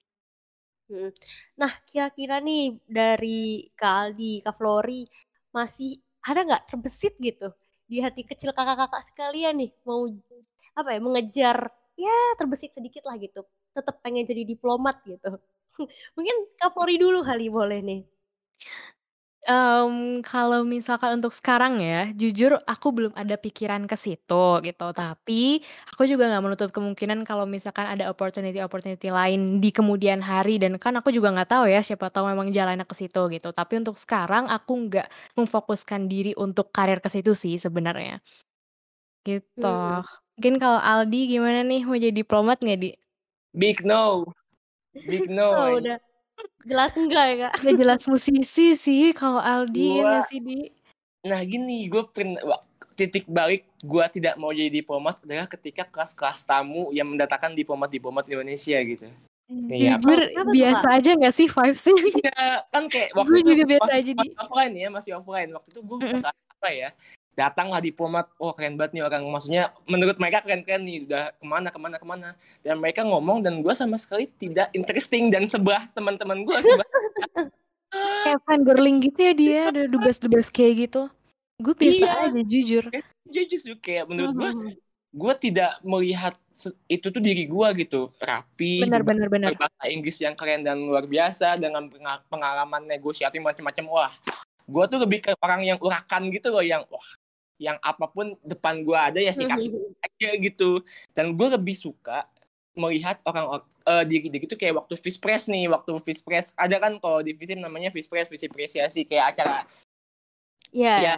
Nah, 1.61 1.71
kira-kira 1.89 2.39
nih 2.43 2.77
dari 2.87 3.69
Kak 3.77 3.93
Aldi, 4.09 4.33
Kak 4.45 4.55
Flori, 4.57 5.05
masih 5.53 5.97
ada 6.25 6.41
nggak 6.47 6.63
terbesit 6.69 7.13
gitu 7.19 7.51
di 7.87 7.99
hati 7.99 8.23
kecil 8.25 8.55
kakak-kakak 8.55 9.03
sekalian 9.05 9.59
nih 9.59 9.69
mau 9.85 10.07
apa 10.73 10.89
ya 10.95 10.99
mengejar 11.03 11.57
ya 11.93 12.17
terbesit 12.39 12.73
sedikit 12.73 13.05
lah 13.05 13.15
gitu, 13.21 13.45
tetap 13.75 14.01
pengen 14.01 14.25
jadi 14.25 14.43
diplomat 14.47 14.97
gitu. 15.05 15.29
Mungkin 16.17 16.35
Kak 16.57 16.73
Flori 16.73 16.95
dulu 16.97 17.21
kali 17.21 17.47
boleh 17.53 17.79
nih. 17.85 18.01
Um, 19.43 20.23
kalau 20.23 20.63
misalkan 20.63 21.19
untuk 21.19 21.35
sekarang 21.35 21.83
ya, 21.83 22.07
jujur 22.15 22.55
aku 22.63 22.95
belum 22.95 23.11
ada 23.11 23.35
pikiran 23.35 23.83
ke 23.91 23.99
situ 23.99 24.63
gitu, 24.63 24.87
tapi 24.95 25.59
aku 25.91 26.07
juga 26.07 26.31
nggak 26.31 26.43
menutup 26.47 26.69
kemungkinan 26.71 27.27
kalau 27.27 27.43
misalkan 27.43 27.83
ada 27.83 28.07
opportunity-opportunity 28.07 29.11
lain 29.11 29.59
di 29.59 29.67
kemudian 29.75 30.23
hari 30.23 30.63
dan 30.63 30.79
kan 30.79 30.95
aku 30.95 31.11
juga 31.11 31.35
nggak 31.35 31.59
tahu 31.59 31.67
ya, 31.67 31.83
siapa 31.83 32.07
tahu 32.07 32.31
memang 32.31 32.55
jalannya 32.55 32.87
ke 32.87 32.95
situ 32.95 33.19
gitu. 33.35 33.51
Tapi 33.51 33.83
untuk 33.83 33.99
sekarang 33.99 34.47
aku 34.47 34.87
nggak 34.87 35.11
memfokuskan 35.35 36.07
diri 36.07 36.31
untuk 36.39 36.71
karir 36.71 37.03
ke 37.03 37.11
situ 37.11 37.35
sih 37.35 37.59
sebenarnya. 37.59 38.23
Gitu. 39.27 39.43
Hmm. 39.59 40.07
Mungkin 40.39 40.55
kalau 40.55 40.79
Aldi 40.79 41.35
gimana 41.35 41.67
nih, 41.67 41.83
mau 41.83 41.99
jadi 41.99 42.15
diplomat 42.15 42.63
nggak, 42.63 42.79
Di? 42.79 42.95
Big 43.51 43.83
no. 43.83 44.23
Big 44.95 45.27
no. 45.27 45.51
Oh, 45.51 45.83
udah 45.83 45.99
jelas 46.63 46.93
enggak 46.95 47.25
ya 47.27 47.35
kak? 47.47 47.53
Ya 47.63 47.71
jelas 47.75 48.01
musisi 48.07 48.75
sih 48.75 49.11
kalau 49.11 49.39
Aldi 49.39 49.83
ya 49.83 49.93
Gua- 49.99 50.09
nggak 50.09 50.23
sih 50.29 50.39
Di? 50.39 50.59
Nah 51.23 51.39
gini, 51.47 51.87
gue 51.87 52.03
pernah 52.11 52.59
titik 52.99 53.23
balik 53.31 53.63
gue 53.79 54.05
tidak 54.11 54.35
mau 54.35 54.51
jadi 54.51 54.67
diplomat 54.69 55.23
adalah 55.23 55.47
ketika 55.47 55.87
kelas-kelas 55.87 56.43
tamu 56.43 56.91
yang 56.91 57.07
mendatangkan 57.07 57.55
diplomat-diplomat 57.55 58.27
Indonesia 58.27 58.75
gitu. 58.83 59.07
Iya, 59.51 59.99
Jujur 59.99 60.19
biasa 60.51 60.97
aja 60.97 61.15
nggak 61.15 61.35
sih 61.35 61.47
vibesnya? 61.47 61.93
Iya, 61.95 62.43
kan 62.71 62.83
kayak 62.91 63.09
waktu 63.15 63.29
Gue 63.31 63.39
itu 63.43 63.49
juga 63.55 63.63
biasa 63.69 63.91
masih, 63.91 63.99
aja, 63.99 64.11
Di. 64.19 64.27
offline 64.39 64.73
ya, 64.75 64.87
masih 64.89 65.11
offline. 65.19 65.49
Waktu 65.51 65.69
itu 65.71 65.81
gue 65.83 65.97
Mm-mm. 65.99 66.21
apa 66.23 66.69
ya? 66.71 66.89
Datanglah 67.33 67.79
diplomat, 67.79 68.29
oh 68.37 68.53
keren 68.53 68.77
banget 68.77 68.93
nih 68.93 69.03
orang. 69.03 69.25
Maksudnya 69.25 69.73
menurut 69.83 70.17
mereka 70.17 70.45
keren-keren 70.45 70.81
nih, 70.81 71.03
udah 71.03 71.33
ke 71.33 71.43
mana 71.43 71.67
ke 71.67 71.79
mana 71.79 71.95
ke 71.97 72.05
mana. 72.05 72.29
Dan 72.61 72.77
mereka 72.77 73.01
ngomong 73.01 73.41
dan 73.41 73.59
gue 73.59 73.73
sama 73.73 73.97
sekali 73.97 74.29
tidak 74.31 74.69
interesting 74.71 75.27
dan 75.27 75.43
sebelah 75.43 75.89
teman-teman 75.91 76.41
gue 76.41 76.53
sebelah. 76.55 76.89
Kayak 78.23 78.41
fangirling 78.43 78.97
gitu 79.01 79.19
ya 79.19 79.33
dia, 79.33 79.59
ada 79.69 79.85
dubas-dubas 79.85 80.49
kayak 80.49 80.89
gitu. 80.89 81.05
Gue 81.57 81.73
biasa 81.73 82.01
Iya. 82.03 82.25
aja 82.25 82.41
jujur. 82.41 82.83
Justru 83.27 83.73
kayak 83.77 84.05
menurut 84.07 84.33
gue, 84.33 84.49
Hmm. 84.49 84.69
gue 85.13 85.33
tidak 85.39 85.77
melihat 85.81 86.33
itu 86.87 87.07
tuh 87.07 87.21
diri 87.21 87.45
gue 87.45 87.67
gitu, 87.79 88.09
rapi, 88.17 88.81
Benar 88.81 89.05
benar 89.05 89.29
benar. 89.29 89.53
bahasa 89.53 89.85
Inggris 89.85 90.17
yang 90.17 90.33
keren 90.33 90.61
dan 90.61 90.81
luar 90.81 91.05
biasa 91.05 91.53
dengan 91.55 91.85
penga- 91.85 92.25
pengalaman 92.27 92.81
negosiasi 92.83 93.37
macam-macam 93.37 93.85
wah 93.87 94.13
gue 94.63 94.85
tuh 94.87 94.97
lebih 94.97 95.19
ke 95.19 95.31
orang 95.37 95.61
yang 95.61 95.77
urakan 95.77 96.31
gitu 96.31 96.49
loh 96.49 96.63
yang 96.63 96.81
wah 96.87 97.07
yang 97.63 97.79
apa 97.79 98.11
pun 98.11 98.35
depan 98.43 98.83
gue 98.83 98.99
ada 98.99 99.19
ya 99.23 99.31
sikap 99.31 99.55
aja 100.05 100.29
gitu. 100.35 100.83
Dan 101.15 101.39
gue 101.39 101.47
lebih 101.55 101.79
suka 101.79 102.27
melihat 102.75 103.23
orang 103.23 103.63
eh 103.83 104.03
diri 104.03 104.27
diri 104.27 104.43
itu 104.43 104.59
kayak 104.59 104.83
waktu 104.83 104.99
fish 104.99 105.19
press 105.19 105.47
nih 105.47 105.71
waktu 105.71 105.95
fish 106.03 106.19
press. 106.19 106.51
Ada 106.59 106.83
kan 106.83 106.99
kalau 106.99 107.23
di 107.23 107.31
FISIM 107.31 107.63
namanya 107.63 107.87
fish 107.95 108.11
press 108.11 108.27
visi 108.27 108.51
apresiasi 108.51 109.07
kayak 109.07 109.39
acara 109.39 109.63
Iya. 110.73 110.95
ya 110.99 111.13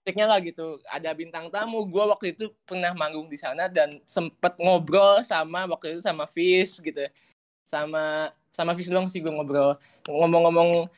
musiknya 0.00 0.26
lah 0.26 0.38
gitu. 0.40 0.80
Ada 0.88 1.12
bintang 1.12 1.52
tamu 1.52 1.84
gue 1.84 2.04
waktu 2.08 2.32
itu 2.32 2.48
pernah 2.64 2.96
manggung 2.96 3.28
di 3.28 3.36
sana 3.36 3.68
dan 3.68 3.92
sempet 4.08 4.56
ngobrol 4.56 5.20
sama 5.20 5.68
waktu 5.68 5.94
itu 5.94 6.00
sama 6.00 6.24
Fish 6.24 6.80
gitu. 6.80 7.04
Sama 7.62 8.32
sama 8.48 8.72
Fish 8.72 8.88
doang 8.88 9.06
sih 9.06 9.20
gue 9.20 9.30
ngobrol. 9.30 9.76
Ngomong-ngomong 10.08 10.88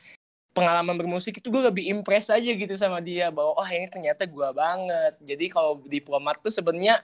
pengalaman 0.53 0.95
bermusik 0.95 1.41
itu 1.41 1.49
gue 1.49 1.63
lebih 1.65 1.89
impress 1.89 2.29
aja 2.29 2.45
gitu 2.45 2.73
sama 2.77 3.01
dia 3.01 3.33
bahwa 3.33 3.57
oh 3.57 3.67
ini 3.67 3.89
ternyata 3.89 4.29
gue 4.29 4.49
banget 4.53 5.13
jadi 5.25 5.45
kalau 5.49 5.81
diplomat 5.89 6.39
tuh 6.45 6.53
sebenarnya 6.53 7.01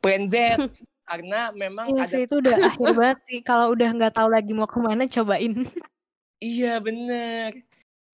plan 0.00 0.24
Z 0.24 0.56
karena 1.06 1.54
memang 1.54 1.86
Iya 1.94 2.02
ada 2.02 2.10
sih 2.10 2.22
itu 2.26 2.34
udah 2.42 2.56
akhir 2.66 2.90
banget 2.98 3.18
sih. 3.30 3.38
Kalau 3.46 3.66
udah 3.72 3.88
nggak 3.94 4.14
tahu 4.18 4.28
lagi 4.28 4.52
mau 4.52 4.66
ke 4.66 4.78
mana 4.82 5.06
cobain. 5.06 5.54
Iya 6.42 6.82
bener. 6.82 7.62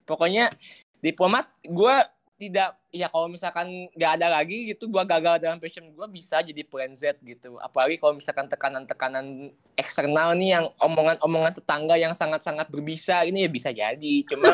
Pokoknya 0.04 0.52
diplomat 1.00 1.48
gue 1.64 1.96
tidak 2.42 2.74
ya 2.90 3.06
kalau 3.06 3.30
misalkan 3.30 3.86
nggak 3.94 4.12
ada 4.18 4.26
lagi 4.34 4.74
gitu 4.74 4.90
gue 4.90 5.02
gagal 5.06 5.38
dalam 5.38 5.62
passion 5.62 5.86
gue 5.94 6.08
bisa 6.10 6.42
jadi 6.42 6.66
plan 6.66 6.90
Z 6.90 7.22
gitu. 7.22 7.54
Apalagi 7.62 8.02
kalau 8.02 8.18
misalkan 8.18 8.50
tekanan-tekanan 8.50 9.54
eksternal 9.78 10.34
nih 10.34 10.58
yang 10.58 10.66
omongan-omongan 10.82 11.54
tetangga 11.62 11.94
yang 11.94 12.10
sangat-sangat 12.18 12.66
berbisa 12.66 13.22
ini 13.22 13.46
ya 13.46 13.50
bisa 13.50 13.70
jadi. 13.70 14.14
Cuma 14.26 14.50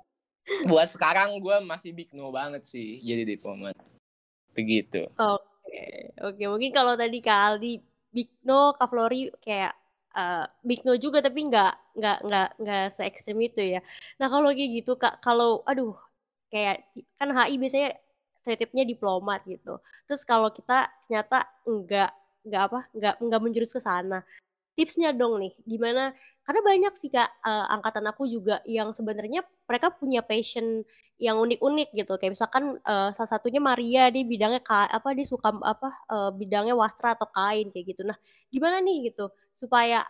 buat 0.72 0.88
sekarang 0.88 1.36
gue 1.36 1.56
masih 1.60 1.92
big 1.92 2.08
no 2.16 2.32
banget 2.32 2.64
sih 2.64 3.04
jadi 3.04 3.28
diplomat. 3.28 3.76
Begitu. 4.56 5.12
Oke, 5.20 6.16
oke. 6.16 6.42
Mungkin 6.48 6.72
kalau 6.72 6.96
tadi 6.96 7.20
Kak 7.20 7.40
Aldi 7.52 7.72
Big 8.12 8.32
No, 8.44 8.72
Kak 8.72 8.88
Flori 8.88 9.28
kayak 9.44 9.76
eh, 10.16 10.44
Big 10.64 10.80
No 10.88 10.96
juga 10.96 11.20
tapi 11.20 11.44
nggak 11.44 12.00
nggak 12.00 12.18
nggak 12.24 12.48
nggak 12.56 12.84
se 12.88 13.04
ekstrem 13.04 13.40
itu 13.44 13.76
ya. 13.76 13.80
Nah 14.16 14.32
kalau 14.32 14.48
kayak 14.56 14.80
gitu 14.80 14.96
Kak, 14.96 15.20
kalau 15.20 15.60
aduh 15.68 15.92
kayak 16.52 16.84
kan 17.16 17.32
HI 17.32 17.56
biasanya 17.56 17.90
stereotipnya 18.36 18.84
diplomat 18.84 19.40
gitu. 19.48 19.80
Terus 20.04 20.22
kalau 20.28 20.52
kita 20.52 20.84
ternyata 21.08 21.48
nggak 21.64 22.10
nggak 22.42 22.62
apa 22.68 22.80
nggak 22.92 23.14
nggak 23.24 23.40
menjurus 23.40 23.72
ke 23.72 23.80
sana. 23.80 24.20
Tipsnya 24.72 25.12
dong 25.12 25.36
nih, 25.36 25.52
gimana? 25.68 26.16
Karena 26.42 26.60
banyak 26.64 26.92
sih 26.96 27.12
Kak 27.12 27.28
eh, 27.44 27.66
angkatan 27.76 28.08
aku 28.08 28.24
juga 28.24 28.64
yang 28.64 28.90
sebenarnya 28.96 29.44
mereka 29.68 29.92
punya 29.92 30.24
passion 30.24 30.80
yang 31.20 31.36
unik-unik 31.38 31.88
gitu. 31.92 32.12
Kayak 32.20 32.32
misalkan 32.36 32.64
eh, 32.80 33.10
salah 33.16 33.30
satunya 33.30 33.60
Maria 33.62 34.08
di 34.08 34.24
bidangnya 34.24 34.64
ka, 34.64 34.88
apa 34.88 35.12
dia 35.16 35.28
suka 35.28 35.54
apa 35.62 35.88
eh, 36.08 36.30
bidangnya 36.36 36.74
wastra 36.76 37.14
atau 37.16 37.28
kain 37.30 37.68
kayak 37.72 37.96
gitu. 37.96 38.02
Nah, 38.08 38.16
gimana 38.48 38.80
nih 38.80 39.12
gitu 39.12 39.28
supaya 39.52 40.02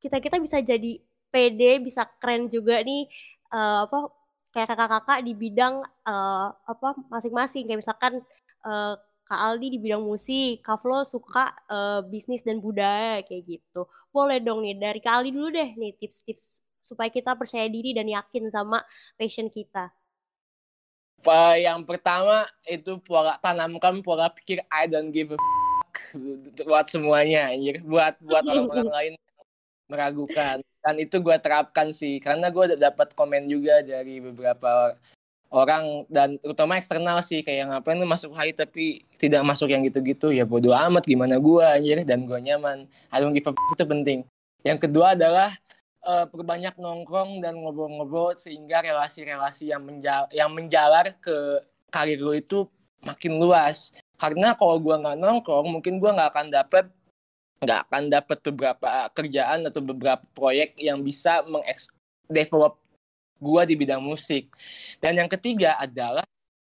kita 0.00 0.18
kita 0.20 0.36
bisa 0.40 0.58
jadi 0.64 0.92
pede, 1.28 1.84
bisa 1.84 2.08
keren 2.18 2.48
juga 2.48 2.80
nih 2.82 3.06
eh, 3.52 3.78
apa 3.84 4.10
kayak 4.56 4.72
kakak-kakak 4.72 5.20
di 5.20 5.36
bidang 5.36 5.84
eh, 5.84 6.48
apa 6.48 6.96
masing-masing. 7.12 7.68
Kayak 7.68 7.84
misalkan 7.84 8.24
eh, 8.64 8.94
Kak 9.26 9.40
Aldi 9.52 9.76
di 9.76 9.78
bidang 9.84 10.00
musik, 10.00 10.64
Kak 10.64 10.80
Flo 10.80 11.04
suka 11.04 11.52
eh, 11.68 12.00
bisnis 12.08 12.40
dan 12.40 12.64
budaya 12.64 13.20
kayak 13.20 13.44
gitu. 13.44 13.84
Boleh 14.08 14.40
dong 14.40 14.64
nih 14.64 14.80
dari 14.80 15.04
Kak 15.04 15.20
Aldi 15.20 15.30
dulu 15.36 15.52
deh 15.52 15.76
nih 15.76 15.92
tips-tips 16.00 16.64
supaya 16.80 17.12
kita 17.12 17.36
percaya 17.36 17.68
diri 17.68 17.92
dan 17.92 18.08
yakin 18.08 18.48
sama 18.48 18.80
passion 19.20 19.52
kita. 19.52 19.92
Yang 21.58 21.82
pertama 21.84 22.48
itu 22.64 22.96
pola 23.04 23.36
tanamkan 23.42 24.00
pola 24.00 24.32
pikir 24.32 24.64
I 24.72 24.88
don't 24.88 25.10
give 25.12 25.34
a 25.34 25.36
fuck 25.36 26.22
buat 26.62 26.86
semuanya 26.86 27.50
anjir 27.50 27.82
buat 27.82 28.14
buat 28.22 28.44
orang-orang 28.52 28.90
lain 28.92 29.12
meragukan 29.90 30.62
dan 30.86 31.02
itu 31.02 31.18
gue 31.18 31.34
terapkan 31.42 31.90
sih 31.90 32.22
karena 32.22 32.46
gue 32.46 32.78
dapat 32.78 33.10
komen 33.18 33.50
juga 33.50 33.82
dari 33.82 34.22
beberapa 34.22 34.94
orang 35.50 36.06
dan 36.06 36.38
terutama 36.38 36.78
eksternal 36.78 37.18
sih 37.26 37.42
kayak 37.42 37.70
ngapain 37.74 37.98
lu 37.98 38.06
masuk 38.06 38.30
HI 38.34 38.54
tapi 38.54 39.02
tidak 39.18 39.42
masuk 39.42 39.70
yang 39.70 39.82
gitu-gitu 39.82 40.30
ya 40.30 40.46
bodo 40.46 40.70
amat 40.70 41.02
gimana 41.02 41.42
gue 41.42 41.62
anjir 41.66 41.98
dan 42.06 42.26
gue 42.26 42.38
nyaman. 42.38 42.86
I 43.10 43.18
don't 43.18 43.34
give 43.34 43.50
a 43.50 43.52
itu 43.54 43.84
penting. 43.86 44.22
Yang 44.62 44.86
kedua 44.86 45.18
adalah 45.18 45.54
uh, 46.06 46.26
perbanyak 46.30 46.74
nongkrong 46.78 47.42
dan 47.42 47.58
ngobrol-ngobrol 47.58 48.34
sehingga 48.38 48.82
relasi-relasi 48.82 49.74
yang 49.74 49.82
menjal 49.82 50.30
yang 50.30 50.50
menjalar 50.54 51.14
ke 51.18 51.62
karir 51.90 52.18
lu 52.22 52.34
itu 52.34 52.66
makin 53.02 53.38
luas. 53.38 53.90
Karena 54.18 54.54
kalau 54.54 54.78
gue 54.78 54.94
nggak 54.94 55.18
nongkrong 55.18 55.66
mungkin 55.66 55.98
gue 55.98 56.10
nggak 56.10 56.30
akan 56.30 56.46
dapet 56.50 56.86
nggak 57.60 57.80
akan 57.88 58.02
dapat 58.12 58.38
beberapa 58.52 58.88
kerjaan 59.16 59.64
atau 59.68 59.80
beberapa 59.80 60.24
proyek 60.36 60.76
yang 60.76 61.00
bisa 61.00 61.40
mengdevelop 61.48 62.76
gua 63.40 63.64
di 63.64 63.74
bidang 63.76 64.00
musik. 64.00 64.52
Dan 65.00 65.20
yang 65.20 65.28
ketiga 65.28 65.76
adalah 65.80 66.24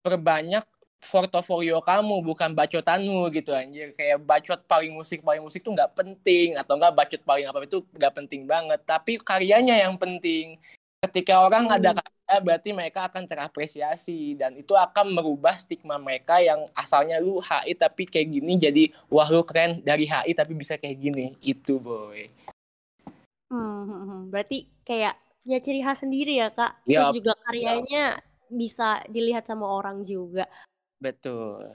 perbanyak 0.06 0.66
portofolio 1.06 1.78
kamu 1.86 2.26
bukan 2.26 2.58
bacotanmu 2.58 3.30
gitu 3.30 3.54
anjir 3.54 3.94
kayak 3.94 4.26
bacot 4.26 4.58
paling 4.66 4.90
musik 4.90 5.22
paling 5.22 5.46
musik 5.46 5.62
tuh 5.62 5.78
nggak 5.78 5.94
penting 5.94 6.58
atau 6.58 6.82
nggak 6.82 6.94
bacot 6.98 7.22
paling 7.22 7.46
apa 7.46 7.62
itu 7.64 7.86
nggak 7.94 8.14
penting 8.18 8.50
banget 8.50 8.82
tapi 8.84 9.22
karyanya 9.22 9.78
yang 9.78 9.96
penting 10.02 10.58
ketika 11.06 11.46
orang 11.46 11.70
hmm. 11.70 11.78
ada 11.78 11.90
berarti 12.26 12.74
mereka 12.74 13.06
akan 13.06 13.30
terapresiasi 13.30 14.34
dan 14.34 14.58
itu 14.58 14.74
akan 14.74 15.14
merubah 15.14 15.54
stigma 15.54 16.02
mereka 16.02 16.42
yang 16.42 16.66
asalnya 16.74 17.22
lu 17.22 17.38
HI 17.38 17.78
tapi 17.78 18.10
kayak 18.10 18.34
gini 18.34 18.58
jadi 18.58 18.84
wah 19.14 19.30
lu 19.30 19.46
keren 19.46 19.86
dari 19.86 20.10
HI 20.10 20.34
tapi 20.34 20.58
bisa 20.58 20.82
kayak 20.82 20.98
gini. 20.98 21.38
Itu 21.40 21.78
boy. 21.78 22.26
Hmm, 23.54 23.86
hmm, 23.86 24.04
hmm. 24.10 24.22
berarti 24.34 24.66
kayak 24.82 25.14
punya 25.46 25.62
ciri 25.62 25.86
khas 25.86 26.02
sendiri 26.02 26.42
ya 26.42 26.50
kak. 26.50 26.82
Yep. 26.90 26.98
terus 26.98 27.16
juga 27.22 27.34
karyanya 27.46 28.18
yep. 28.18 28.26
bisa 28.50 29.06
dilihat 29.06 29.46
sama 29.46 29.70
orang 29.70 30.02
juga. 30.02 30.50
Betul. 30.98 31.70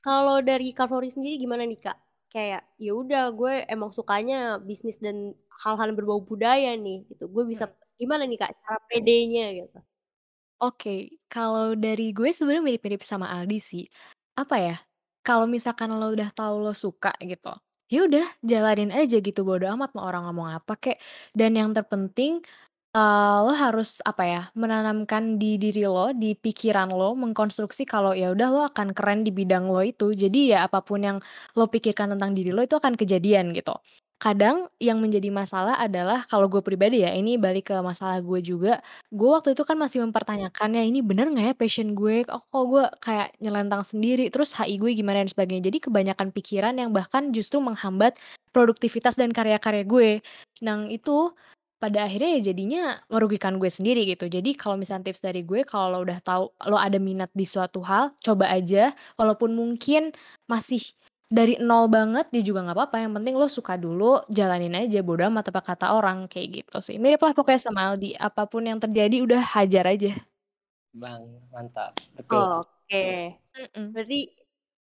Kalau 0.00 0.40
dari 0.40 0.72
Kak 0.72 0.88
Flori 0.88 1.12
sendiri 1.12 1.36
gimana 1.36 1.66
nih 1.66 1.76
kak? 1.76 1.98
Kayak 2.30 2.62
ya 2.78 2.94
udah 2.94 3.34
gue 3.34 3.66
emang 3.66 3.90
sukanya 3.90 4.62
bisnis 4.62 5.02
dan 5.02 5.34
hal-hal 5.66 5.92
berbau 5.92 6.22
budaya 6.22 6.72
nih 6.78 7.04
gitu. 7.10 7.26
Gue 7.28 7.44
bisa 7.44 7.68
Gimana 8.00 8.24
nih 8.24 8.38
Kak 8.40 8.52
cara 8.64 8.78
pedenya 8.88 9.52
gitu? 9.52 9.78
Oke, 10.60 11.16
kalau 11.32 11.72
dari 11.72 12.12
gue 12.12 12.28
sebenarnya 12.32 12.64
mirip-mirip 12.64 13.00
sama 13.04 13.28
Aldi 13.32 13.58
sih. 13.60 13.84
Apa 14.36 14.56
ya, 14.60 14.76
kalau 15.24 15.44
misalkan 15.48 15.88
lo 15.92 16.12
udah 16.12 16.28
tahu 16.32 16.64
lo 16.64 16.72
suka 16.76 17.12
gitu, 17.20 17.52
ya 17.92 18.04
udah 18.08 18.26
jalanin 18.44 18.92
aja 18.92 19.20
gitu, 19.20 19.40
bodo 19.44 19.64
amat 19.72 19.92
mau 19.96 20.04
orang 20.08 20.28
ngomong 20.28 20.48
apa 20.60 20.76
kek. 20.76 20.96
Dan 21.32 21.56
yang 21.56 21.72
terpenting, 21.72 22.44
uh, 22.96 23.44
lo 23.44 23.52
harus 23.56 24.04
apa 24.04 24.24
ya, 24.28 24.42
menanamkan 24.56 25.36
di 25.40 25.56
diri 25.60 25.84
lo, 25.88 26.12
di 26.16 26.36
pikiran 26.36 26.92
lo, 26.92 27.16
mengkonstruksi 27.16 27.84
kalau 27.88 28.12
ya 28.16 28.32
udah 28.32 28.48
lo 28.52 28.60
akan 28.72 28.92
keren 28.96 29.24
di 29.24 29.32
bidang 29.32 29.68
lo 29.68 29.80
itu. 29.84 30.12
Jadi 30.16 30.52
ya 30.56 30.68
apa 30.68 30.80
pun 30.84 31.00
yang 31.04 31.18
lo 31.56 31.68
pikirkan 31.72 32.16
tentang 32.16 32.32
diri 32.36 32.52
lo 32.52 32.64
itu 32.64 32.76
akan 32.76 32.96
kejadian 33.00 33.52
gitu. 33.56 33.72
Kadang 34.20 34.68
yang 34.76 35.00
menjadi 35.00 35.32
masalah 35.32 35.80
adalah 35.80 36.28
kalau 36.28 36.44
gue 36.52 36.60
pribadi 36.60 37.00
ya, 37.00 37.08
ini 37.16 37.40
balik 37.40 37.72
ke 37.72 37.76
masalah 37.80 38.20
gue 38.20 38.44
juga, 38.44 38.84
gue 39.08 39.24
waktu 39.32 39.56
itu 39.56 39.64
kan 39.64 39.80
masih 39.80 40.04
mempertanyakan 40.04 40.76
ya, 40.76 40.84
"Ini 40.84 41.00
bener 41.00 41.32
nggak 41.32 41.46
ya 41.48 41.54
passion 41.56 41.96
gue? 41.96 42.28
Kok 42.28 42.52
kok 42.52 42.64
gue 42.68 42.84
kayak 43.00 43.28
nyelentang 43.40 43.80
sendiri, 43.80 44.28
terus 44.28 44.52
HI 44.60 44.76
gue 44.76 44.92
gimana?" 44.92 45.24
dan 45.24 45.32
sebagainya. 45.32 45.72
Jadi 45.72 45.78
kebanyakan 45.88 46.36
pikiran 46.36 46.76
yang 46.76 46.92
bahkan 46.92 47.32
justru 47.32 47.64
menghambat 47.64 48.20
produktivitas 48.52 49.16
dan 49.16 49.32
karya-karya 49.32 49.88
gue. 49.88 50.10
Nah 50.60 50.84
itu 50.92 51.32
pada 51.80 52.04
akhirnya 52.04 52.36
ya 52.36 52.40
jadinya 52.52 52.82
merugikan 53.08 53.56
gue 53.56 53.72
sendiri 53.72 54.04
gitu. 54.04 54.28
Jadi 54.28 54.52
kalau 54.52 54.76
misalnya 54.76 55.08
tips 55.08 55.24
dari 55.24 55.40
gue, 55.48 55.64
kalau 55.64 55.96
lo 55.96 55.98
udah 56.04 56.20
tahu 56.20 56.44
lo 56.68 56.76
ada 56.76 57.00
minat 57.00 57.32
di 57.32 57.48
suatu 57.48 57.80
hal, 57.88 58.12
coba 58.20 58.52
aja 58.52 58.92
walaupun 59.16 59.56
mungkin 59.56 60.12
masih 60.44 60.84
dari 61.30 61.54
nol 61.62 61.86
banget 61.86 62.26
dia 62.34 62.42
juga 62.42 62.66
nggak 62.66 62.74
apa-apa, 62.74 62.96
yang 63.06 63.14
penting 63.14 63.38
lo 63.38 63.46
suka 63.46 63.78
dulu, 63.78 64.18
jalanin 64.26 64.74
aja, 64.74 64.98
bodo 64.98 65.22
amat 65.30 65.54
apa 65.54 65.62
kata 65.62 65.94
orang, 65.94 66.26
kayak 66.26 66.66
gitu 66.66 66.82
sih. 66.82 66.98
Mirip 66.98 67.22
lah 67.22 67.30
pokoknya 67.30 67.70
sama 67.70 67.94
Aldi, 67.94 68.18
apa 68.18 68.50
pun 68.50 68.66
yang 68.66 68.82
terjadi 68.82 69.22
udah 69.22 69.38
hajar 69.38 69.86
aja. 69.86 70.18
Bang, 70.90 71.30
mantap, 71.54 71.94
betul. 72.18 72.66
Oke, 72.66 73.38
mm 73.54 73.94
berarti 73.94 74.26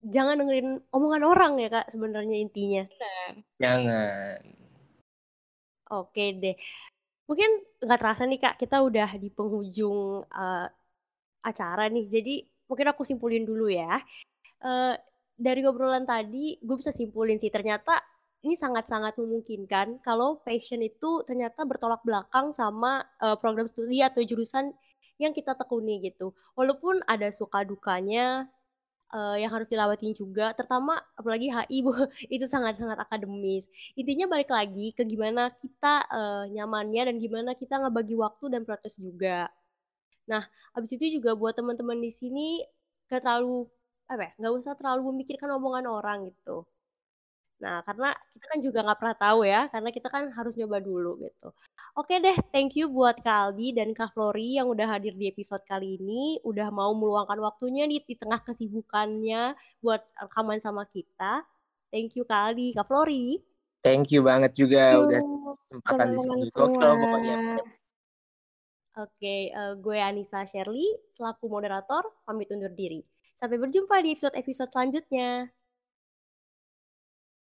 jangan 0.07 0.39
dengerin 0.39 0.79
omongan 0.87 1.23
orang 1.27 1.53
ya 1.59 1.67
Kak, 1.67 1.91
sebenarnya 1.91 2.35
intinya? 2.39 2.83
Benar. 2.87 3.31
Jangan. 3.59 4.39
Oke 5.99 6.25
deh. 6.31 6.55
Mungkin 7.27 7.49
nggak 7.83 7.99
terasa 7.99 8.23
nih 8.23 8.39
Kak, 8.39 8.55
kita 8.55 8.79
udah 8.79 9.19
di 9.19 9.27
penghujung, 9.27 10.23
uh, 10.31 10.67
acara 11.43 11.91
nih, 11.91 12.07
jadi 12.07 12.39
mungkin 12.71 12.87
aku 12.87 13.03
simpulin 13.03 13.43
dulu 13.43 13.67
ya. 13.67 13.99
Uh, 14.63 14.95
dari 15.37 15.61
obrolan 15.63 16.03
tadi 16.03 16.57
gue 16.57 16.75
bisa 16.75 16.89
simpulin 16.89 17.37
sih 17.37 17.53
ternyata 17.53 18.01
ini 18.41 18.57
sangat-sangat 18.57 19.17
memungkinkan 19.17 20.01
kalau 20.01 20.41
passion 20.41 20.81
itu 20.81 21.21
ternyata 21.25 21.65
bertolak 21.65 22.01
belakang 22.05 22.53
sama 22.53 23.05
uh, 23.21 23.37
program 23.37 23.65
studi 23.65 24.01
atau 24.05 24.21
jurusan 24.21 24.73
yang 25.17 25.33
kita 25.33 25.57
tekuni 25.57 26.01
gitu. 26.05 26.37
Walaupun 26.53 27.01
ada 27.09 27.33
suka 27.33 27.65
dukanya 27.65 28.45
uh, 29.09 29.33
yang 29.35 29.49
harus 29.49 29.65
dilawatin 29.65 30.13
juga, 30.13 30.53
terutama 30.53 31.01
apalagi 31.17 31.49
HI 31.49 31.81
bu 31.81 31.91
itu 32.35 32.45
sangat-sangat 32.45 33.01
akademis. 33.01 33.65
Intinya 33.97 34.29
balik 34.29 34.53
lagi 34.53 34.93
ke 34.93 35.01
gimana 35.01 35.49
kita 35.57 36.05
uh, 36.05 36.43
nyamannya 36.53 37.13
dan 37.13 37.15
gimana 37.17 37.51
kita 37.57 37.81
ngebagi 37.81 38.13
waktu 38.13 38.53
dan 38.53 38.61
protes 38.63 39.01
juga. 39.01 39.49
Nah, 40.29 40.45
habis 40.77 40.93
itu 40.93 41.17
juga 41.17 41.33
buat 41.33 41.57
teman-teman 41.57 41.97
di 41.97 42.11
sini 42.13 42.61
gak 43.07 43.23
terlalu 43.23 43.65
apa 44.07 44.21
ya, 44.23 44.31
nggak 44.39 44.53
usah 44.55 44.73
terlalu 44.79 45.11
memikirkan 45.11 45.51
omongan 45.55 45.85
orang 45.87 46.31
gitu. 46.31 46.63
Nah, 47.57 47.81
karena 47.81 48.13
kita 48.29 48.45
kan 48.53 48.59
juga 48.61 48.79
nggak 48.85 48.99
pernah 49.01 49.17
tahu 49.17 49.39
ya, 49.43 49.61
karena 49.67 49.89
kita 49.89 50.07
kan 50.13 50.29
harus 50.31 50.53
nyoba 50.55 50.77
dulu 50.77 51.17
gitu. 51.25 51.49
Oke 51.97 52.21
deh, 52.21 52.37
thank 52.53 52.77
you 52.77 52.85
buat 52.93 53.17
Kak 53.17 53.49
Aldi 53.49 53.73
dan 53.73 53.89
Kak 53.97 54.13
Flori 54.13 54.61
yang 54.61 54.69
udah 54.69 54.85
hadir 54.85 55.17
di 55.17 55.25
episode 55.25 55.65
kali 55.65 55.97
ini, 55.97 56.37
udah 56.45 56.69
mau 56.69 56.93
meluangkan 56.93 57.41
waktunya 57.41 57.89
nih 57.89 58.05
di 58.05 58.13
tengah 58.13 58.37
kesibukannya 58.45 59.57
buat 59.81 60.05
rekaman 60.21 60.61
sama 60.61 60.85
kita. 60.85 61.41
Thank 61.89 62.13
you 62.13 62.23
Kak 62.29 62.53
Aldi, 62.53 62.77
Kak 62.77 62.85
Flori. 62.85 63.41
Thank 63.81 64.13
you 64.13 64.21
banget 64.21 64.53
juga 64.53 64.93
Yo, 64.93 65.09
udah 65.09 65.21
kesempatan 65.65 66.05
di 66.13 66.17
sini. 66.21 66.41
Gokil 66.53 66.91
pokoknya. 67.01 67.37
Oke, 68.97 69.35
uh, 69.53 69.73
gue 69.77 69.97
Anissa 69.97 70.45
Shirley 70.45 70.85
selaku 71.09 71.49
moderator 71.49 72.05
pamit 72.25 72.49
undur 72.53 72.73
diri. 72.73 73.01
Sampai 73.37 73.61
berjumpa 73.61 74.01
di 74.01 74.17
episode-episode 74.17 74.69
selanjutnya. 74.73 75.56